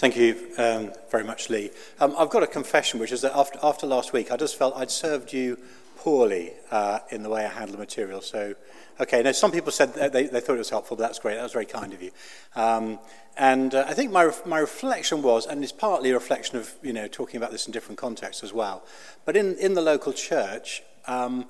Thank 0.00 0.16
you 0.16 0.48
um, 0.56 0.92
very 1.10 1.24
much, 1.24 1.50
Lee. 1.50 1.70
Um, 1.98 2.14
I've 2.16 2.30
got 2.30 2.42
a 2.42 2.46
confession, 2.46 2.98
which 3.00 3.12
is 3.12 3.20
that 3.20 3.36
after, 3.36 3.58
after 3.62 3.86
last 3.86 4.14
week, 4.14 4.32
I 4.32 4.38
just 4.38 4.56
felt 4.56 4.74
I'd 4.74 4.90
served 4.90 5.30
you 5.30 5.58
poorly 5.98 6.52
uh, 6.70 7.00
in 7.10 7.22
the 7.22 7.28
way 7.28 7.44
I 7.44 7.48
handled 7.48 7.74
the 7.74 7.78
material. 7.80 8.22
So, 8.22 8.54
okay, 8.98 9.22
now 9.22 9.32
some 9.32 9.52
people 9.52 9.70
said 9.70 9.92
they, 9.92 10.24
they 10.24 10.40
thought 10.40 10.54
it 10.54 10.58
was 10.58 10.70
helpful, 10.70 10.96
but 10.96 11.02
that's 11.02 11.18
great. 11.18 11.34
That 11.34 11.42
was 11.42 11.52
very 11.52 11.66
kind 11.66 11.92
of 11.92 12.02
you. 12.02 12.12
Um, 12.56 12.98
and 13.36 13.74
uh, 13.74 13.84
I 13.86 13.92
think 13.92 14.10
my, 14.10 14.32
my 14.46 14.60
reflection 14.60 15.20
was, 15.20 15.44
and 15.44 15.62
it's 15.62 15.70
partly 15.70 16.12
a 16.12 16.14
reflection 16.14 16.56
of, 16.56 16.72
you 16.82 16.94
know, 16.94 17.06
talking 17.06 17.36
about 17.36 17.50
this 17.50 17.66
in 17.66 17.72
different 17.74 17.98
contexts 17.98 18.42
as 18.42 18.54
well, 18.54 18.82
but 19.26 19.36
in, 19.36 19.54
in 19.58 19.74
the 19.74 19.82
local 19.82 20.14
church, 20.14 20.82
um, 21.06 21.46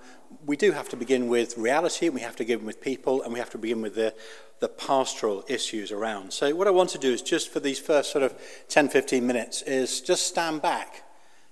we 0.47 0.57
do 0.57 0.73
have 0.73 0.89
to 0.91 0.97
begin 0.97 1.29
with 1.29 1.59
reality, 1.59 2.07
and 2.07 2.15
we 2.15 2.21
have 2.21 2.37
to 2.37 2.45
begin 2.45 2.65
with 2.65 2.81
people, 2.81 3.23
and 3.23 3.33
we 3.33 3.39
have 3.39 3.51
to 3.51 3.59
begin 3.59 3.83
with 3.83 3.95
the, 3.95 4.15
the 4.61 4.69
pastoral 4.69 5.45
issues 5.49 5.93
around. 5.93 6.33
So 6.33 6.55
what 6.55 6.67
I 6.67 6.71
want 6.71 6.91
to 6.91 6.99
do 6.99 7.13
is 7.13 7.23
just 7.23 7.51
for 7.51 7.61
these 7.61 7.79
first 7.79 8.13
sort 8.13 8.23
of 8.23 8.35
10, 8.69 8.89
15 8.89 9.27
minutes 9.27 9.63
is 9.63 10.01
just 10.01 10.27
stand 10.27 10.63
back 10.63 11.05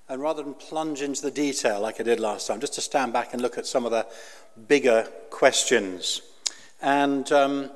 and 0.08 0.22
rather 0.22 0.42
than 0.42 0.54
plunge 0.54 1.02
into 1.02 1.22
the 1.22 1.30
detail 1.30 1.80
like 1.80 2.00
I 2.00 2.02
did 2.02 2.18
last 2.18 2.46
time, 2.46 2.60
just 2.60 2.74
to 2.74 2.80
stand 2.80 3.12
back 3.12 3.32
and 3.32 3.42
look 3.42 3.58
at 3.58 3.66
some 3.66 3.84
of 3.84 3.90
the 3.90 4.06
bigger 4.66 5.06
questions. 5.30 6.22
And 6.80 7.30
um, 7.30 7.70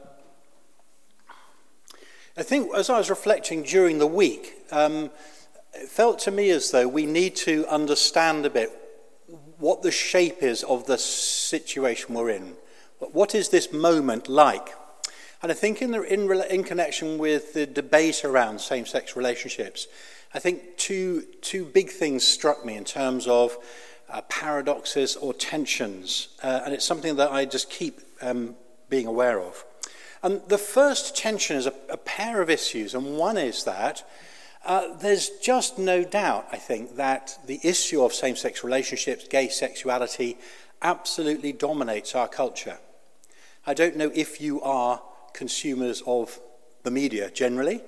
I 2.36 2.42
think 2.42 2.74
as 2.74 2.88
I 2.88 2.96
was 2.96 3.10
reflecting 3.10 3.62
during 3.62 3.98
the 3.98 4.06
week, 4.06 4.54
um, 4.70 5.10
it 5.74 5.88
felt 5.88 6.18
to 6.20 6.30
me 6.30 6.50
as 6.50 6.70
though 6.70 6.88
we 6.88 7.04
need 7.04 7.36
to 7.36 7.66
understand 7.66 8.46
a 8.46 8.50
bit 8.50 8.70
what 9.62 9.82
the 9.82 9.92
shape 9.92 10.42
is 10.42 10.64
of 10.64 10.86
the 10.86 10.98
situation 10.98 12.16
we're 12.16 12.30
in. 12.30 12.54
What 12.98 13.32
is 13.32 13.50
this 13.50 13.72
moment 13.72 14.28
like? 14.28 14.74
And 15.40 15.52
I 15.52 15.54
think 15.54 15.80
in, 15.80 15.92
the, 15.92 16.02
in, 16.02 16.28
in 16.50 16.64
connection 16.64 17.16
with 17.16 17.54
the 17.54 17.64
debate 17.64 18.24
around 18.24 18.60
same-sex 18.60 19.16
relationships, 19.16 19.86
I 20.34 20.40
think 20.40 20.76
two, 20.78 21.22
two 21.42 21.64
big 21.64 21.90
things 21.90 22.26
struck 22.26 22.66
me 22.66 22.76
in 22.76 22.82
terms 22.82 23.28
of 23.28 23.56
uh, 24.10 24.22
paradoxes 24.22 25.14
or 25.14 25.32
tensions. 25.32 26.28
Uh, 26.42 26.62
and 26.64 26.74
it's 26.74 26.84
something 26.84 27.14
that 27.16 27.30
I 27.30 27.44
just 27.44 27.70
keep 27.70 28.00
um, 28.20 28.56
being 28.88 29.06
aware 29.06 29.40
of. 29.40 29.64
And 30.24 30.42
the 30.48 30.58
first 30.58 31.16
tension 31.16 31.56
is 31.56 31.66
a, 31.66 31.74
a 31.88 31.96
pair 31.96 32.42
of 32.42 32.50
issues. 32.50 32.94
And 32.94 33.16
one 33.16 33.38
is 33.38 33.62
that 33.62 34.02
Uh, 34.64 34.94
there's 34.96 35.30
just 35.40 35.78
no 35.78 36.04
doubt, 36.04 36.46
I 36.52 36.56
think, 36.56 36.96
that 36.96 37.38
the 37.46 37.60
issue 37.64 38.02
of 38.02 38.12
same 38.12 38.36
sex 38.36 38.62
relationships, 38.62 39.26
gay 39.26 39.48
sexuality, 39.48 40.38
absolutely 40.82 41.52
dominates 41.52 42.14
our 42.14 42.28
culture. 42.28 42.78
I 43.66 43.74
don't 43.74 43.96
know 43.96 44.10
if 44.14 44.40
you 44.40 44.60
are 44.62 45.02
consumers 45.32 46.02
of 46.06 46.40
the 46.84 46.90
media 46.90 47.30
generally, 47.30 47.80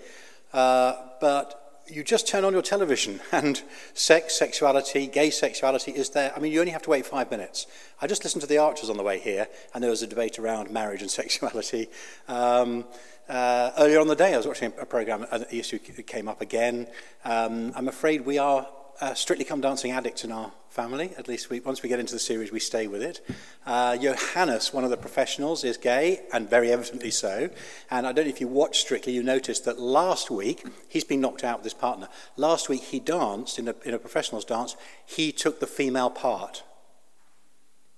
uh, 0.53 0.95
but 1.21 1.64
you 1.89 2.03
just 2.03 2.27
turn 2.27 2.45
on 2.45 2.53
your 2.53 2.63
television 2.63 3.21
and 3.33 3.63
sex, 3.95 4.35
sexuality, 4.35 5.07
gay 5.07 5.31
sexuality 5.31 5.93
is 5.93 6.11
there. 6.11 6.33
I 6.37 6.41
mean, 6.41 6.53
you 6.53 6.61
only 6.61 6.73
have 6.73 6.83
to 6.83 6.91
wait 6.91 7.07
five 7.07 7.31
minutes. 7.31 7.67
I 8.01 8.07
just 8.07 8.25
listened 8.25 8.43
to 8.43 8.49
The 8.49 8.59
Archers 8.59 8.91
on 8.91 8.97
the 8.97 9.03
way 9.03 9.19
here, 9.19 9.49
and 9.75 9.83
there 9.83 9.91
was 9.91 10.03
a 10.03 10.07
debate 10.07 10.39
around 10.39 10.71
marriage 10.71 11.03
and 11.03 11.11
sexuality. 11.23 11.89
Um, 12.29 12.85
uh, 13.29 13.71
earlier 13.79 14.01
on 14.01 14.09
the 14.09 14.17
day, 14.17 14.35
I 14.35 14.37
was 14.37 14.47
watching 14.47 14.73
a 14.79 14.87
program, 14.87 15.27
and 15.31 15.47
the 15.51 15.59
issue 15.59 15.79
came 15.79 16.29
up 16.29 16.41
again. 16.41 16.87
Um, 17.25 17.73
I'm 17.75 17.89
afraid 17.89 18.27
we 18.27 18.39
are 18.39 18.67
uh, 19.01 19.15
Strictly 19.15 19.45
Come 19.45 19.61
Dancing 19.61 19.91
addict 19.91 20.25
in 20.25 20.33
our 20.33 20.53
family. 20.69 21.13
At 21.17 21.29
least 21.29 21.51
we, 21.51 21.61
once 21.61 21.83
we 21.83 21.89
get 21.89 22.01
into 22.01 22.13
the 22.13 22.19
series, 22.19 22.51
we 22.51 22.61
stay 22.61 22.87
with 22.87 23.03
it. 23.03 23.21
Uh, 23.65 23.97
Johannes, 23.97 24.73
one 24.73 24.85
of 24.85 24.91
the 24.91 24.97
professionals, 24.97 25.65
is 25.65 25.77
gay, 25.77 26.23
and 26.33 26.51
very 26.51 26.73
evidently 26.73 27.11
so. 27.11 27.49
And 27.91 28.07
I 28.07 28.13
don't 28.13 28.25
know 28.25 28.31
if 28.31 28.41
you 28.41 28.49
watched 28.49 28.81
Strictly, 28.83 29.13
you 29.13 29.23
noticed 29.23 29.65
that 29.65 29.79
last 29.79 30.31
week, 30.31 30.67
he's 30.89 31.05
been 31.05 31.21
knocked 31.21 31.45
out 31.45 31.59
with 31.59 31.65
his 31.65 31.75
partner. 31.75 32.09
Last 32.37 32.69
week, 32.69 32.83
he 32.83 32.99
danced 32.99 33.59
in 33.59 33.69
a, 33.69 33.75
in 33.85 33.95
a 33.95 33.99
professional's 33.99 34.45
dance. 34.45 34.77
He 35.07 35.33
took 35.33 35.61
the 35.61 35.67
female 35.67 36.11
part. 36.11 36.63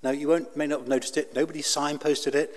Now, 0.03 0.11
you 0.11 0.29
won't, 0.29 0.57
may 0.57 0.67
not 0.67 0.81
have 0.81 0.89
noticed 0.89 1.17
it. 1.17 1.35
Nobody 1.35 1.63
signposted 1.63 2.35
it. 2.35 2.55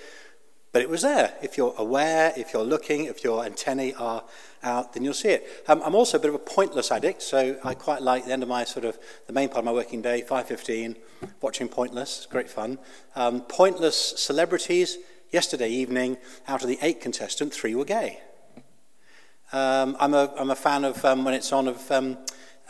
But 0.71 0.83
it 0.83 0.89
was 0.89 1.01
there. 1.01 1.33
If 1.41 1.57
you're 1.57 1.73
aware, 1.77 2.31
if 2.37 2.53
you're 2.53 2.63
looking, 2.63 3.05
if 3.05 3.23
your 3.23 3.43
antennae 3.43 3.93
are 3.95 4.23
out, 4.61 4.93
then 4.93 5.03
you'll 5.03 5.15
see 5.15 5.29
it. 5.29 5.63
Um, 5.67 5.81
I'm 5.83 5.95
also 5.95 6.17
a 6.17 6.19
bit 6.19 6.29
of 6.29 6.35
a 6.35 6.39
pointless 6.39 6.91
addict, 6.91 7.23
so 7.23 7.57
I 7.63 7.73
quite 7.73 8.03
like 8.03 8.25
the 8.25 8.33
end 8.33 8.43
of 8.43 8.49
my 8.49 8.63
sort 8.65 8.85
of 8.85 8.99
the 9.25 9.33
main 9.33 9.49
part 9.49 9.59
of 9.59 9.65
my 9.65 9.71
working 9.71 10.01
day, 10.01 10.21
5:15, 10.21 10.95
watching 11.41 11.69
Pointless. 11.69 12.27
Great 12.29 12.49
fun. 12.49 12.77
Um, 13.15 13.41
pointless 13.41 14.13
celebrities. 14.17 14.97
Yesterday 15.31 15.69
evening, 15.69 16.17
out 16.47 16.63
of 16.63 16.67
the 16.67 16.79
eight 16.81 17.01
contestants, 17.01 17.55
three 17.55 17.75
were 17.75 17.85
gay. 17.85 18.19
Um, 19.53 19.95
I'm, 19.99 20.15
a, 20.15 20.33
I'm 20.37 20.49
a 20.49 20.55
fan 20.55 20.83
of 20.83 21.05
um, 21.05 21.23
when 21.23 21.35
it's 21.35 21.53
on 21.53 21.67
of 21.67 21.91
um, 21.91 22.17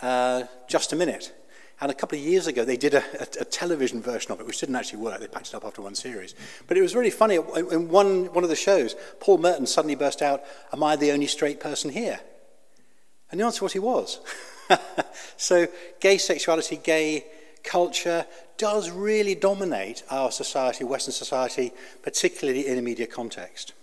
uh, 0.01 0.43
Just 0.67 0.91
a 0.91 0.97
Minute. 0.97 1.33
And 1.81 1.89
a 1.89 1.93
couple 1.93 2.17
of 2.17 2.23
years 2.23 2.47
ago, 2.47 2.65
they 2.65 2.75
did 2.75 2.93
a, 2.93 3.03
a, 3.21 3.41
a, 3.41 3.45
television 3.45 4.01
version 4.01 4.31
of 4.33 4.41
it, 4.41 4.45
which 4.45 4.59
didn't 4.59 4.75
actually 4.75 4.99
work. 4.99 5.21
They 5.21 5.27
packed 5.27 5.47
it 5.47 5.55
up 5.55 5.63
after 5.63 5.81
one 5.81 5.95
series. 5.95 6.35
But 6.67 6.77
it 6.77 6.81
was 6.81 6.93
really 6.93 7.09
funny. 7.09 7.35
In 7.35 7.87
one, 7.87 8.25
one 8.33 8.43
of 8.43 8.49
the 8.49 8.55
shows, 8.55 8.95
Paul 9.21 9.37
Merton 9.37 9.65
suddenly 9.65 9.95
burst 9.95 10.21
out, 10.21 10.43
Am 10.73 10.83
I 10.83 10.97
the 10.97 11.11
only 11.11 11.27
straight 11.27 11.59
person 11.61 11.91
here? 11.91 12.19
And 13.31 13.39
the 13.39 13.45
answer 13.45 13.63
was 13.63 13.73
he 13.73 13.79
was. 13.79 14.19
so, 15.37 15.67
gay 16.01 16.17
sexuality, 16.17 16.77
gay 16.77 17.25
culture 17.63 18.25
does 18.57 18.89
really 18.89 19.35
dominate 19.35 20.03
our 20.09 20.31
society, 20.31 20.83
Western 20.83 21.13
society, 21.13 21.71
particularly 22.03 22.67
in 22.67 22.77
a 22.77 22.81
media 22.81 23.07
context. 23.07 23.73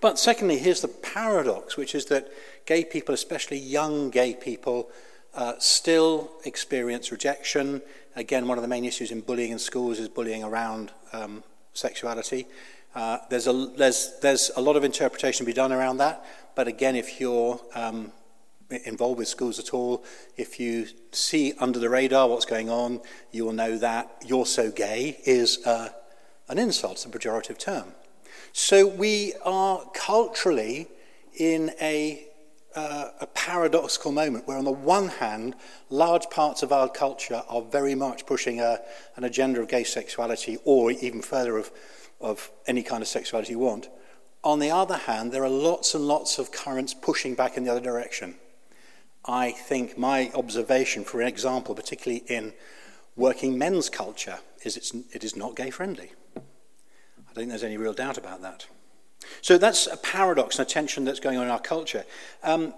But 0.00 0.18
secondly, 0.18 0.58
here's 0.58 0.80
the 0.80 0.88
paradox, 0.88 1.76
which 1.76 1.94
is 1.94 2.06
that 2.06 2.28
gay 2.66 2.84
people, 2.84 3.14
especially 3.14 3.58
young 3.58 4.10
gay 4.10 4.34
people, 4.34 4.90
uh, 5.34 5.54
still 5.58 6.30
experience 6.44 7.10
rejection. 7.10 7.82
Again, 8.16 8.46
one 8.46 8.58
of 8.58 8.62
the 8.62 8.68
main 8.68 8.84
issues 8.84 9.10
in 9.10 9.20
bullying 9.20 9.52
in 9.52 9.58
schools 9.58 9.98
is 9.98 10.08
bullying 10.08 10.44
around 10.44 10.92
um, 11.12 11.42
sexuality. 11.72 12.46
Uh, 12.94 13.18
there's, 13.28 13.46
a, 13.46 13.52
there's, 13.76 14.14
there's 14.22 14.50
a 14.56 14.60
lot 14.60 14.76
of 14.76 14.84
interpretation 14.84 15.44
to 15.44 15.46
be 15.46 15.52
done 15.52 15.72
around 15.72 15.96
that, 15.96 16.24
but 16.54 16.68
again, 16.68 16.94
if 16.94 17.20
you're 17.20 17.60
um, 17.74 18.12
involved 18.84 19.18
with 19.18 19.28
schools 19.28 19.58
at 19.58 19.74
all, 19.74 20.04
if 20.36 20.60
you 20.60 20.86
see 21.10 21.54
under 21.58 21.78
the 21.78 21.88
radar 21.88 22.28
what's 22.28 22.44
going 22.44 22.70
on, 22.70 23.00
you 23.32 23.44
will 23.44 23.52
know 23.52 23.76
that 23.78 24.22
you're 24.24 24.46
so 24.46 24.70
gay 24.70 25.18
is 25.24 25.64
uh, 25.66 25.88
an 26.48 26.58
insult, 26.58 27.04
a 27.04 27.08
pejorative 27.08 27.58
term. 27.58 27.92
So 28.52 28.86
we 28.86 29.34
are 29.44 29.82
culturally 29.94 30.86
in 31.36 31.72
a 31.80 32.28
uh, 32.74 33.10
a 33.20 33.26
paradoxical 33.26 34.12
moment 34.12 34.46
where, 34.46 34.58
on 34.58 34.64
the 34.64 34.72
one 34.72 35.08
hand, 35.08 35.54
large 35.90 36.28
parts 36.30 36.62
of 36.62 36.72
our 36.72 36.88
culture 36.88 37.42
are 37.48 37.62
very 37.62 37.94
much 37.94 38.26
pushing 38.26 38.60
a, 38.60 38.80
an 39.16 39.24
agenda 39.24 39.60
of 39.60 39.68
gay 39.68 39.84
sexuality 39.84 40.58
or 40.64 40.90
even 40.90 41.22
further 41.22 41.56
of, 41.56 41.70
of 42.20 42.50
any 42.66 42.82
kind 42.82 43.02
of 43.02 43.08
sexuality 43.08 43.52
you 43.52 43.58
want. 43.58 43.88
On 44.42 44.58
the 44.58 44.70
other 44.70 44.96
hand, 44.96 45.32
there 45.32 45.44
are 45.44 45.50
lots 45.50 45.94
and 45.94 46.06
lots 46.06 46.38
of 46.38 46.52
currents 46.52 46.94
pushing 46.94 47.34
back 47.34 47.56
in 47.56 47.64
the 47.64 47.70
other 47.70 47.80
direction. 47.80 48.34
I 49.24 49.52
think 49.52 49.96
my 49.96 50.30
observation, 50.34 51.04
for 51.04 51.22
example, 51.22 51.74
particularly 51.74 52.24
in 52.28 52.52
working 53.16 53.56
men's 53.56 53.88
culture, 53.88 54.40
is 54.64 54.76
it's, 54.76 54.92
it 55.12 55.24
is 55.24 55.34
not 55.34 55.56
gay 55.56 55.70
friendly. 55.70 56.12
I 56.36 56.40
don't 57.28 57.34
think 57.34 57.48
there's 57.48 57.64
any 57.64 57.78
real 57.78 57.94
doubt 57.94 58.18
about 58.18 58.42
that. 58.42 58.66
So 59.40 59.58
that's 59.58 59.86
a 59.86 59.96
paradox 59.96 60.58
and 60.58 60.66
a 60.66 60.70
tension 60.70 61.04
that's 61.04 61.20
going 61.20 61.38
on 61.38 61.44
in 61.44 61.50
our 61.50 61.60
culture. 61.60 62.04
Um, 62.42 62.74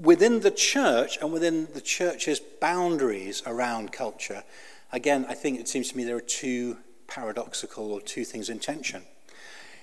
within 0.00 0.40
the 0.40 0.50
church 0.50 1.18
and 1.20 1.32
within 1.32 1.68
the 1.74 1.80
church's 1.80 2.40
boundaries 2.40 3.42
around 3.46 3.92
culture, 3.92 4.44
again, 4.92 5.26
I 5.28 5.34
think 5.34 5.60
it 5.60 5.68
seems 5.68 5.90
to 5.90 5.96
me 5.96 6.04
there 6.04 6.16
are 6.16 6.20
two 6.20 6.78
paradoxical 7.06 7.92
or 7.92 8.00
two 8.00 8.24
things 8.24 8.48
in 8.48 8.58
tension. 8.58 9.02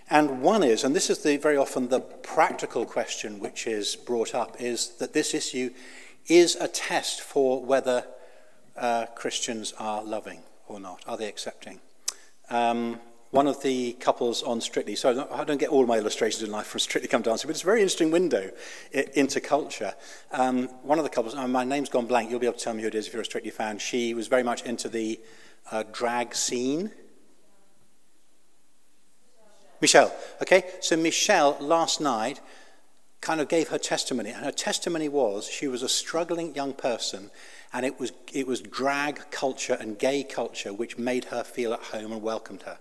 And 0.10 0.42
one 0.42 0.64
is, 0.64 0.84
and 0.84 0.96
this 0.96 1.10
is 1.10 1.24
the, 1.24 1.38
very 1.38 1.58
often 1.58 1.90
the 1.90 2.00
practical 2.00 2.86
question 2.86 3.40
which 3.40 3.66
is 3.66 3.96
brought 3.96 4.36
up, 4.36 4.62
is 4.62 4.90
that 4.98 5.14
this 5.14 5.34
issue 5.34 5.72
is 6.28 6.56
a 6.56 6.68
test 6.68 7.22
for 7.22 7.64
whether 7.64 8.06
uh, 8.78 9.08
Christians 9.16 9.74
are 9.80 10.04
loving 10.04 10.42
or 10.68 10.80
not. 10.80 11.04
Are 11.08 11.18
they 11.18 11.28
accepting? 11.28 11.80
Um, 12.50 13.00
one 13.36 13.48
of 13.48 13.62
the 13.64 13.92
couples 14.00 14.42
on 14.44 14.62
Strictly, 14.62 14.96
so 14.96 15.28
I 15.30 15.44
don't 15.44 15.58
get 15.58 15.68
all 15.68 15.86
my 15.86 15.98
illustrations 15.98 16.42
in 16.42 16.52
life 16.52 16.68
from 16.68 16.80
Strictly 16.80 17.10
Come 17.10 17.22
Dancing, 17.22 17.50
but 17.50 17.52
it's 17.52 17.64
a 17.64 17.66
very 17.66 17.82
interesting 17.82 18.10
window 18.10 18.50
into 18.94 19.42
culture. 19.42 19.94
Um, 20.32 20.70
one 20.84 21.00
of 21.00 21.04
the 21.04 21.10
couples, 21.10 21.36
uh, 21.36 21.46
my 21.46 21.66
name's 21.66 21.90
gone 21.90 22.06
blank, 22.06 22.32
you'll 22.32 22.40
be 22.40 22.46
able 22.48 22.58
to 22.58 22.64
tell 22.64 22.74
me 22.74 22.84
who 22.84 22.88
it 22.88 22.96
is 22.96 23.08
if 23.08 23.14
you're 23.14 23.22
a 23.22 23.26
Strictly 23.26 23.52
fan. 23.52 23.78
She 23.78 24.14
was 24.14 24.30
very 24.30 24.42
much 24.42 24.64
into 24.64 24.88
the 24.88 25.20
uh, 25.70 25.84
drag 25.92 26.34
scene. 26.34 26.92
Michelle, 29.82 30.16
okay? 30.42 30.64
So 30.80 30.96
Michelle 30.96 31.58
last 31.60 32.00
night 32.00 32.40
kind 33.20 33.42
of 33.42 33.50
gave 33.50 33.68
her 33.68 33.78
testimony, 33.78 34.30
and 34.30 34.46
her 34.46 34.52
testimony 34.54 35.10
was 35.10 35.50
she 35.50 35.68
was 35.68 35.84
a 35.84 35.90
struggling 35.90 36.56
young 36.56 36.72
person, 36.72 37.32
and 37.74 37.86
it 37.86 38.00
was, 38.00 38.14
it 38.32 38.48
was 38.48 38.62
drag 38.62 39.30
culture 39.30 39.76
and 39.78 40.00
gay 40.00 40.24
culture 40.24 40.72
which 40.72 40.98
made 40.98 41.26
her 41.26 41.44
feel 41.44 41.74
at 41.74 41.82
home 41.82 42.14
and 42.14 42.22
welcomed 42.22 42.64
her. 42.64 42.78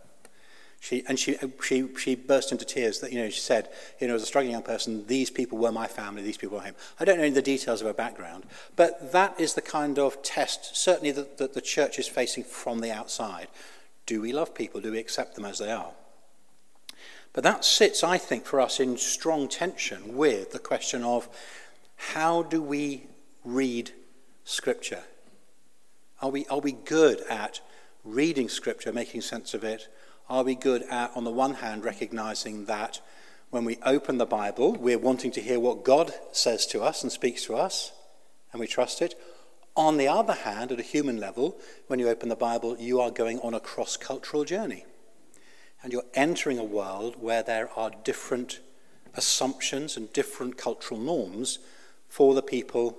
She, 0.84 1.02
and 1.08 1.18
she, 1.18 1.38
she, 1.62 1.88
she 1.96 2.14
burst 2.14 2.52
into 2.52 2.66
tears 2.66 3.00
that, 3.00 3.10
you 3.10 3.18
know, 3.18 3.30
she 3.30 3.40
said, 3.40 3.70
you 3.98 4.06
know, 4.06 4.16
as 4.16 4.22
a 4.22 4.26
struggling 4.26 4.52
young 4.52 4.62
person, 4.62 5.06
these 5.06 5.30
people 5.30 5.56
were 5.56 5.72
my 5.72 5.86
family, 5.86 6.20
these 6.20 6.36
people 6.36 6.58
were 6.58 6.62
him. 6.62 6.74
I 7.00 7.06
don't 7.06 7.16
know 7.16 7.30
the 7.30 7.40
details 7.40 7.80
of 7.80 7.86
her 7.86 7.94
background, 7.94 8.44
but 8.76 9.10
that 9.12 9.40
is 9.40 9.54
the 9.54 9.62
kind 9.62 9.98
of 9.98 10.22
test, 10.22 10.76
certainly 10.76 11.10
that, 11.12 11.38
that 11.38 11.54
the 11.54 11.62
church 11.62 11.98
is 11.98 12.06
facing 12.06 12.44
from 12.44 12.80
the 12.80 12.92
outside. 12.92 13.48
Do 14.04 14.20
we 14.20 14.34
love 14.34 14.54
people? 14.54 14.82
Do 14.82 14.92
we 14.92 14.98
accept 14.98 15.36
them 15.36 15.46
as 15.46 15.58
they 15.58 15.72
are? 15.72 15.92
But 17.32 17.44
that 17.44 17.64
sits, 17.64 18.04
I 18.04 18.18
think, 18.18 18.44
for 18.44 18.60
us 18.60 18.78
in 18.78 18.98
strong 18.98 19.48
tension 19.48 20.14
with 20.14 20.52
the 20.52 20.58
question 20.58 21.02
of 21.02 21.30
how 21.96 22.42
do 22.42 22.60
we 22.60 23.06
read 23.42 23.90
Scripture? 24.44 25.04
Are 26.20 26.28
we, 26.28 26.44
are 26.48 26.60
we 26.60 26.72
good 26.72 27.22
at 27.30 27.62
reading 28.04 28.50
Scripture, 28.50 28.92
making 28.92 29.22
sense 29.22 29.54
of 29.54 29.64
it? 29.64 29.88
Are 30.28 30.42
we 30.42 30.54
good 30.54 30.82
at, 30.90 31.12
on 31.14 31.24
the 31.24 31.30
one 31.30 31.54
hand, 31.54 31.84
recognizing 31.84 32.64
that 32.64 33.00
when 33.50 33.64
we 33.64 33.78
open 33.84 34.16
the 34.16 34.24
Bible, 34.24 34.72
we're 34.72 34.98
wanting 34.98 35.30
to 35.32 35.40
hear 35.40 35.60
what 35.60 35.84
God 35.84 36.12
says 36.32 36.66
to 36.68 36.82
us 36.82 37.02
and 37.02 37.12
speaks 37.12 37.44
to 37.44 37.54
us, 37.54 37.92
and 38.50 38.58
we 38.58 38.66
trust 38.66 39.02
it? 39.02 39.14
On 39.76 39.98
the 39.98 40.08
other 40.08 40.32
hand, 40.32 40.72
at 40.72 40.80
a 40.80 40.82
human 40.82 41.18
level, 41.18 41.58
when 41.88 41.98
you 41.98 42.08
open 42.08 42.30
the 42.30 42.36
Bible, 42.36 42.76
you 42.78 43.00
are 43.00 43.10
going 43.10 43.38
on 43.40 43.52
a 43.52 43.60
cross 43.60 43.96
cultural 43.98 44.44
journey. 44.44 44.86
And 45.82 45.92
you're 45.92 46.04
entering 46.14 46.58
a 46.58 46.64
world 46.64 47.16
where 47.20 47.42
there 47.42 47.68
are 47.76 47.90
different 48.02 48.60
assumptions 49.14 49.96
and 49.96 50.12
different 50.12 50.56
cultural 50.56 50.98
norms 50.98 51.58
for 52.08 52.34
the 52.34 52.42
people 52.42 52.96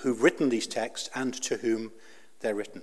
who've 0.00 0.22
written 0.22 0.48
these 0.48 0.66
texts 0.66 1.10
and 1.14 1.34
to 1.42 1.58
whom 1.58 1.92
they're 2.40 2.54
written. 2.54 2.82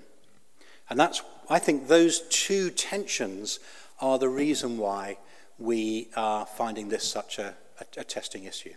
And 0.90 1.00
that's, 1.00 1.22
I 1.50 1.60
think, 1.60 1.88
those 1.88 2.22
two 2.30 2.70
tensions 2.70 3.60
are 4.00 4.18
the 4.18 4.30
reason 4.30 4.78
why 4.78 5.18
we 5.60 6.10
are 6.16 6.46
finding 6.46 6.90
this 6.90 7.04
such 7.04 7.40
a, 7.40 7.56
a, 7.80 8.02
a 8.02 8.04
testing 8.04 8.46
issue. 8.46 8.74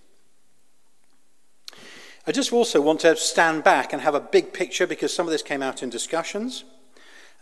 I 2.27 2.33
just 2.33 2.53
also 2.53 2.81
want 2.81 3.01
to 3.01 3.17
stand 3.17 3.65
back 3.65 3.93
and 3.93 4.03
have 4.03 4.15
a 4.15 4.21
big 4.21 4.53
picture 4.53 4.87
because 4.87 5.12
some 5.12 5.27
of 5.27 5.33
this 5.33 5.43
came 5.43 5.62
out 5.62 5.83
in 5.83 5.91
discussions. 5.91 6.65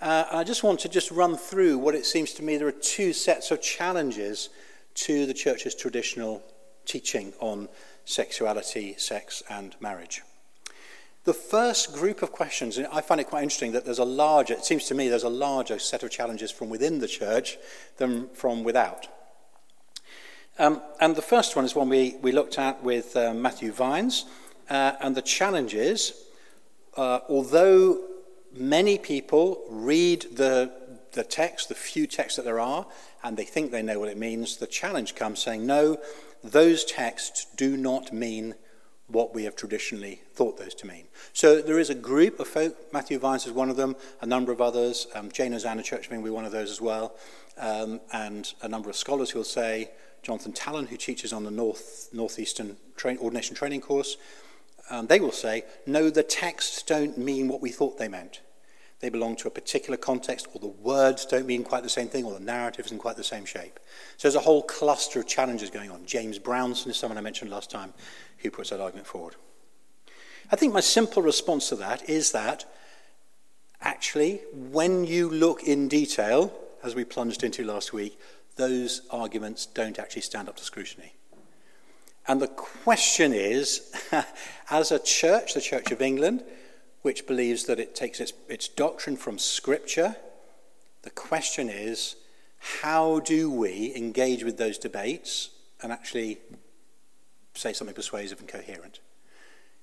Uh, 0.00 0.24
I 0.30 0.44
just 0.44 0.62
want 0.62 0.80
to 0.80 0.88
just 0.88 1.10
run 1.10 1.36
through 1.36 1.78
what 1.78 1.96
it 1.96 2.06
seems 2.06 2.32
to 2.34 2.44
me 2.44 2.56
there 2.56 2.68
are 2.68 2.72
two 2.72 3.12
sets 3.12 3.50
of 3.50 3.60
challenges 3.60 4.50
to 4.94 5.26
the 5.26 5.34
church's 5.34 5.74
traditional 5.74 6.42
teaching 6.84 7.32
on 7.40 7.68
sexuality, 8.04 8.94
sex, 8.96 9.42
and 9.50 9.74
marriage. 9.80 10.22
The 11.24 11.34
first 11.34 11.92
group 11.92 12.22
of 12.22 12.32
questions, 12.32 12.78
I 12.78 13.00
find 13.00 13.20
it 13.20 13.26
quite 13.26 13.42
interesting 13.42 13.72
that 13.72 13.84
there's 13.84 13.98
a 13.98 14.04
larger, 14.04 14.54
it 14.54 14.64
seems 14.64 14.86
to 14.86 14.94
me 14.94 15.08
there's 15.08 15.24
a 15.24 15.28
larger 15.28 15.78
set 15.78 16.02
of 16.02 16.10
challenges 16.10 16.50
from 16.50 16.70
within 16.70 17.00
the 17.00 17.08
church 17.08 17.58
than 17.98 18.28
from 18.30 18.64
without. 18.64 19.08
Um, 20.58 20.82
and 21.00 21.14
the 21.14 21.22
first 21.22 21.54
one 21.54 21.64
is 21.64 21.74
one 21.74 21.88
we, 21.88 22.16
we 22.22 22.32
looked 22.32 22.58
at 22.58 22.82
with 22.82 23.16
uh, 23.16 23.34
Matthew 23.34 23.72
Vines. 23.72 24.24
Uh, 24.70 24.92
and 25.00 25.14
the 25.14 25.22
challenge 25.22 25.74
is, 25.74 26.14
uh, 26.96 27.20
although 27.28 28.00
many 28.52 28.98
people 28.98 29.64
read 29.68 30.22
the, 30.32 30.72
the 31.12 31.24
text, 31.24 31.68
the 31.68 31.74
few 31.74 32.06
texts 32.06 32.36
that 32.36 32.44
there 32.44 32.60
are, 32.60 32.86
and 33.22 33.36
they 33.36 33.44
think 33.44 33.70
they 33.70 33.82
know 33.82 33.98
what 33.98 34.08
it 34.08 34.16
means, 34.16 34.56
the 34.56 34.66
challenge 34.66 35.14
comes 35.14 35.42
saying, 35.42 35.66
no, 35.66 35.98
those 36.42 36.84
texts 36.84 37.46
do 37.56 37.76
not 37.76 38.12
mean 38.12 38.54
what 39.08 39.34
we 39.34 39.44
have 39.44 39.56
traditionally 39.56 40.20
thought 40.34 40.58
those 40.58 40.74
to 40.74 40.86
mean. 40.86 41.04
So 41.32 41.60
there 41.62 41.78
is 41.78 41.90
a 41.90 41.94
group 41.94 42.38
of 42.40 42.46
folk, 42.46 42.76
Matthew 42.92 43.18
Vines 43.18 43.46
is 43.46 43.52
one 43.52 43.70
of 43.70 43.76
them, 43.76 43.96
a 44.20 44.26
number 44.26 44.52
of 44.52 44.60
others, 44.60 45.06
um, 45.14 45.30
Jane 45.30 45.52
Hosanna 45.52 45.82
Churchman 45.82 46.20
will 46.20 46.30
be 46.30 46.34
one 46.34 46.44
of 46.44 46.52
those 46.52 46.70
as 46.70 46.80
well, 46.80 47.14
um, 47.56 48.00
and 48.12 48.52
a 48.62 48.68
number 48.68 48.90
of 48.90 48.96
scholars 48.96 49.30
who 49.30 49.38
will 49.38 49.44
say, 49.44 49.90
Jonathan 50.22 50.52
Tallon, 50.52 50.86
who 50.86 50.96
teaches 50.96 51.32
on 51.32 51.44
the 51.44 51.50
North, 51.50 52.08
Northeastern 52.12 52.76
train, 52.96 53.18
Ordination 53.18 53.56
Training 53.56 53.80
course, 53.80 54.16
um, 54.90 55.06
they 55.06 55.20
will 55.20 55.32
say, 55.32 55.64
no, 55.86 56.10
the 56.10 56.22
texts 56.22 56.82
don't 56.82 57.16
mean 57.16 57.48
what 57.48 57.60
we 57.60 57.70
thought 57.70 57.98
they 57.98 58.08
meant. 58.08 58.40
They 59.00 59.10
belong 59.10 59.36
to 59.36 59.48
a 59.48 59.50
particular 59.50 59.96
context, 59.96 60.48
or 60.52 60.60
the 60.60 60.66
words 60.66 61.24
don't 61.24 61.46
mean 61.46 61.62
quite 61.62 61.84
the 61.84 61.88
same 61.88 62.08
thing, 62.08 62.24
or 62.24 62.32
the 62.32 62.40
narrative 62.40 62.86
isn't 62.86 62.98
quite 62.98 63.16
the 63.16 63.24
same 63.24 63.44
shape. 63.44 63.78
So 64.16 64.26
there's 64.28 64.34
a 64.34 64.40
whole 64.40 64.62
cluster 64.62 65.20
of 65.20 65.26
challenges 65.26 65.70
going 65.70 65.90
on. 65.90 66.04
James 66.04 66.38
Brownson 66.38 66.90
is 66.90 66.96
someone 66.96 67.16
I 67.16 67.20
mentioned 67.20 67.50
last 67.50 67.70
time, 67.70 67.94
who 68.38 68.50
puts 68.50 68.70
that 68.70 68.80
argument 68.80 69.06
forward. 69.06 69.36
I 70.50 70.56
think 70.56 70.72
my 70.72 70.80
simple 70.80 71.22
response 71.22 71.68
to 71.68 71.76
that 71.76 72.08
is 72.08 72.32
that 72.32 72.64
actually, 73.80 74.40
when 74.52 75.04
you 75.04 75.28
look 75.28 75.62
in 75.62 75.86
detail, 75.88 76.52
as 76.82 76.94
we 76.94 77.04
plunged 77.04 77.44
into 77.44 77.64
last 77.64 77.92
week, 77.92 78.18
those 78.56 79.02
arguments 79.10 79.66
don't 79.66 79.98
actually 79.98 80.22
stand 80.22 80.48
up 80.48 80.56
to 80.56 80.64
scrutiny. 80.64 81.14
And 82.26 82.42
the 82.42 82.48
question 82.48 83.32
is, 83.32 83.92
as 84.70 84.90
a 84.90 84.98
church, 84.98 85.54
the 85.54 85.60
Church 85.60 85.92
of 85.92 86.02
England, 86.02 86.44
which 87.08 87.26
believes 87.26 87.64
that 87.64 87.80
it 87.80 87.94
takes 87.94 88.20
its, 88.20 88.34
its 88.48 88.68
doctrine 88.68 89.16
from 89.16 89.38
Scripture, 89.38 90.14
the 91.02 91.10
question 91.10 91.70
is, 91.70 92.16
how 92.58 93.20
do 93.20 93.50
we 93.50 93.94
engage 93.96 94.44
with 94.44 94.58
those 94.58 94.76
debates 94.76 95.48
and 95.82 95.90
actually 95.90 96.38
say 97.58 97.72
something 97.72 97.94
persuasive 97.94 98.40
and 98.40 98.48
coherent. 98.48 99.00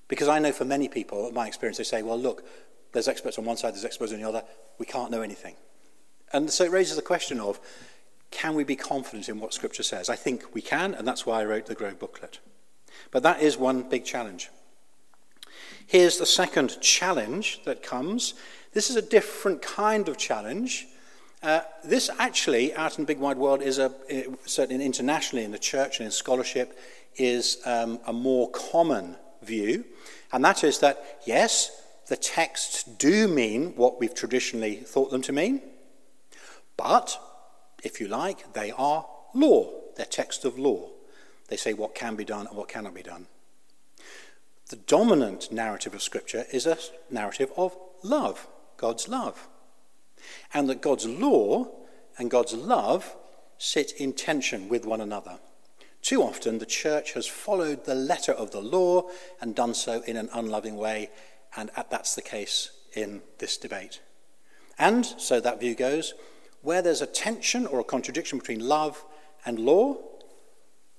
Because 0.08 0.28
I 0.28 0.40
know 0.40 0.52
for 0.52 0.66
many 0.66 0.88
people, 0.88 1.32
my 1.32 1.48
experience, 1.48 1.78
they 1.78 1.84
say, 1.84 2.04
well, 2.04 2.20
look, 2.20 2.46
there's 2.94 3.08
experts 3.08 3.38
on 3.38 3.46
one 3.46 3.58
side, 3.58 3.74
there's 3.74 3.86
experts 3.86 4.14
on 4.14 4.20
the 4.20 4.28
other, 4.28 4.44
we 4.78 4.86
can't 4.86 5.12
know 5.12 5.22
anything. 5.22 5.56
And 6.32 6.50
so 6.50 6.64
it 6.64 6.72
raises 6.72 6.96
the 6.96 7.02
question 7.02 7.40
of, 7.40 7.60
can 8.32 8.56
we 8.56 8.64
be 8.64 8.76
confident 8.76 9.30
in 9.30 9.40
what 9.40 9.54
Scripture 9.54 9.84
says? 9.84 10.10
I 10.10 10.16
think 10.16 10.54
we 10.54 10.62
can, 10.62 10.94
and 10.94 11.08
that's 11.08 11.26
why 11.26 11.42
I 11.42 11.46
wrote 11.46 11.66
the 11.66 11.76
Grove 11.76 12.00
booklet. 12.00 12.40
But 13.12 13.24
that 13.24 13.42
is 13.42 13.58
one 13.58 13.90
big 13.90 14.06
challenge. 14.06 14.50
Here's 15.88 16.18
the 16.18 16.26
second 16.26 16.82
challenge 16.82 17.62
that 17.66 17.84
comes. 17.84 18.34
This 18.74 18.90
is 18.90 18.96
a 18.96 19.02
different 19.02 19.62
kind 19.62 20.10
of 20.10 20.18
challenge. 20.18 20.88
Uh, 21.44 21.62
this 21.84 22.10
actually, 22.18 22.74
out 22.74 22.98
in 22.98 23.04
the 23.04 23.08
big 23.08 23.20
wide 23.20 23.38
world, 23.38 23.62
is 23.62 23.78
a, 23.78 23.94
certainly 24.46 24.84
internationally 24.84 25.46
in 25.46 25.52
the 25.52 25.60
church 25.60 26.00
and 26.00 26.06
in 26.06 26.12
scholarship, 26.12 26.78
is 27.18 27.62
um, 27.66 28.00
a 28.08 28.14
more 28.14 28.50
common 28.50 29.16
view, 29.44 29.86
and 30.32 30.44
that 30.44 30.64
is 30.64 30.80
that, 30.80 31.20
yes, 31.26 31.84
the 32.08 32.18
texts 32.18 32.84
do 32.84 33.28
mean 33.28 33.74
what 33.76 34.00
we've 34.00 34.16
traditionally 34.16 34.78
thought 34.78 35.12
them 35.12 35.22
to 35.22 35.32
mean, 35.32 35.62
but, 36.78 37.20
if 37.84 38.02
you 38.02 38.08
like, 38.08 38.54
they 38.54 38.72
are 38.72 39.06
law. 39.34 39.72
They're 39.96 40.06
texts 40.06 40.46
of 40.46 40.58
law. 40.58 40.90
They 41.48 41.58
say 41.58 41.74
what 41.74 41.96
can 41.96 42.16
be 42.16 42.26
done 42.26 42.48
and 42.48 42.58
what 42.58 42.68
cannot 42.68 42.96
be 42.96 43.04
done. 43.04 43.28
The 44.70 44.76
dominant 44.76 45.52
narrative 45.52 45.94
of 45.94 46.02
Scripture 46.02 46.46
is 46.52 46.66
a 46.66 46.78
narrative 47.12 47.52
of 47.56 47.78
love, 48.04 48.48
God's 48.78 49.08
love. 49.08 49.48
And 50.54 50.68
that 50.70 50.82
God's 50.82 51.06
law 51.06 51.68
and 52.18 52.32
God's 52.32 52.54
love 52.54 53.16
sit 53.58 53.92
in 53.94 54.14
tension 54.14 54.68
with 54.68 54.86
one 54.86 55.02
another. 55.02 55.40
Too 56.02 56.22
often, 56.22 56.60
the 56.60 56.66
church 56.66 57.14
has 57.14 57.28
followed 57.28 57.86
the 57.86 57.96
letter 57.96 58.32
of 58.32 58.52
the 58.52 58.62
law 58.62 59.10
and 59.42 59.56
done 59.56 59.74
so 59.74 60.02
in 60.02 60.18
an 60.18 60.30
unloving 60.34 60.78
way, 60.78 61.10
and 61.56 61.70
that's 61.90 62.16
the 62.16 62.22
case 62.22 62.72
in 62.96 63.22
this 63.40 63.58
debate. 63.58 64.02
And, 64.78 65.06
so 65.06 65.40
that 65.40 65.60
view 65.60 65.76
goes, 65.76 66.14
where 66.62 66.82
there's 66.82 67.02
a 67.02 67.08
tension 67.08 67.66
or 67.66 67.80
a 67.80 67.84
contradiction 67.84 68.40
between 68.40 68.68
love 68.68 69.04
and 69.46 69.60
law, 69.60 69.98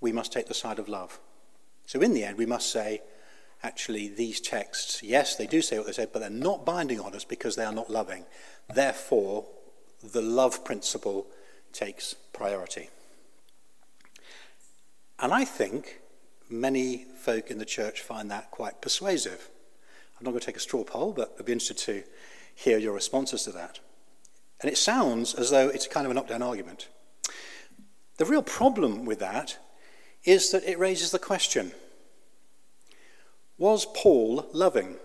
we 0.01 0.13
must 0.13 0.33
take 0.33 0.47
the 0.47 0.55
side 0.55 0.79
of 0.79 0.89
love. 0.89 1.19
So, 1.87 2.01
in 2.01 2.15
the 2.15 2.25
end, 2.25 2.39
we 2.39 2.47
must 2.47 2.71
say, 2.71 3.03
actually 3.63 4.09
these 4.09 4.41
texts, 4.41 5.03
yes, 5.03 5.37
they 5.37 5.47
do 5.47 5.63
say 5.63 5.79
what 5.79 5.87
they 5.87 5.93
say, 5.93 6.07
but 6.11 6.21
they're 6.21 6.31
not 6.31 6.65
binding 6.65 7.01
on 7.01 7.15
us 7.15 7.25
because 7.25 7.57
they 7.57 7.65
are 7.65 7.73
not 7.73 7.91
loving. 7.91 8.25
Therefore, 8.73 9.47
the 10.03 10.23
love 10.23 10.65
principle 10.65 11.27
takes 11.73 12.15
priority. 12.33 12.91
And 15.19 15.33
I 15.33 15.45
think 15.45 16.01
many 16.49 17.07
folk 17.19 17.51
in 17.51 17.59
the 17.59 17.65
church 17.65 18.03
find 18.03 18.31
that 18.31 18.51
quite 18.51 18.81
persuasive. 18.81 19.49
I'm 20.19 20.25
not 20.25 20.31
going 20.31 20.41
to 20.41 20.47
take 20.47 20.57
a 20.57 20.61
straw 20.61 20.85
poll, 20.85 21.13
but 21.13 21.35
I'd 21.39 21.47
be 21.47 21.53
interested 21.53 21.79
to 21.79 22.03
hear 22.55 22.79
your 22.79 22.95
responses 22.95 23.45
to 23.45 23.53
that. 23.53 23.81
And 24.61 24.71
it 24.71 24.79
sounds 24.79 25.35
as 25.35 25.51
though 25.51 25.69
it's 25.69 25.87
kind 25.87 26.07
of 26.07 26.11
a 26.11 26.15
knockdown 26.15 26.43
argument. 26.43 26.89
The 28.17 28.25
real 28.25 28.43
problem 28.43 29.05
with 29.05 29.19
that 29.19 29.59
is 30.25 30.51
that 30.53 30.65
it 30.65 30.79
raises 30.79 31.11
the 31.11 31.19
question– 31.19 31.73
Was 33.59 33.87
Paul 33.95 34.47
loving? 34.53 34.97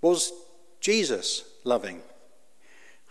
Was 0.00 0.32
Jesus 0.80 1.44
loving? 1.64 2.02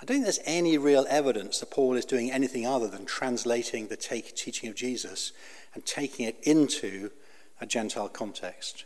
I 0.02 0.06
don't 0.06 0.18
think 0.18 0.26
there's 0.26 0.40
any 0.46 0.78
real 0.78 1.06
evidence 1.10 1.60
that 1.60 1.72
Paul 1.72 1.96
is 1.96 2.06
doing 2.06 2.32
anything 2.32 2.66
other 2.66 2.88
than 2.88 3.06
translating 3.06 3.88
the 3.88 3.98
take, 3.98 4.36
teaching 4.36 4.70
of 4.70 4.76
Jesus 4.76 5.32
and 5.74 5.86
taking 5.86 6.28
it 6.28 6.38
into 6.44 7.12
a 7.60 7.66
Gentile 7.66 8.10
context. 8.10 8.86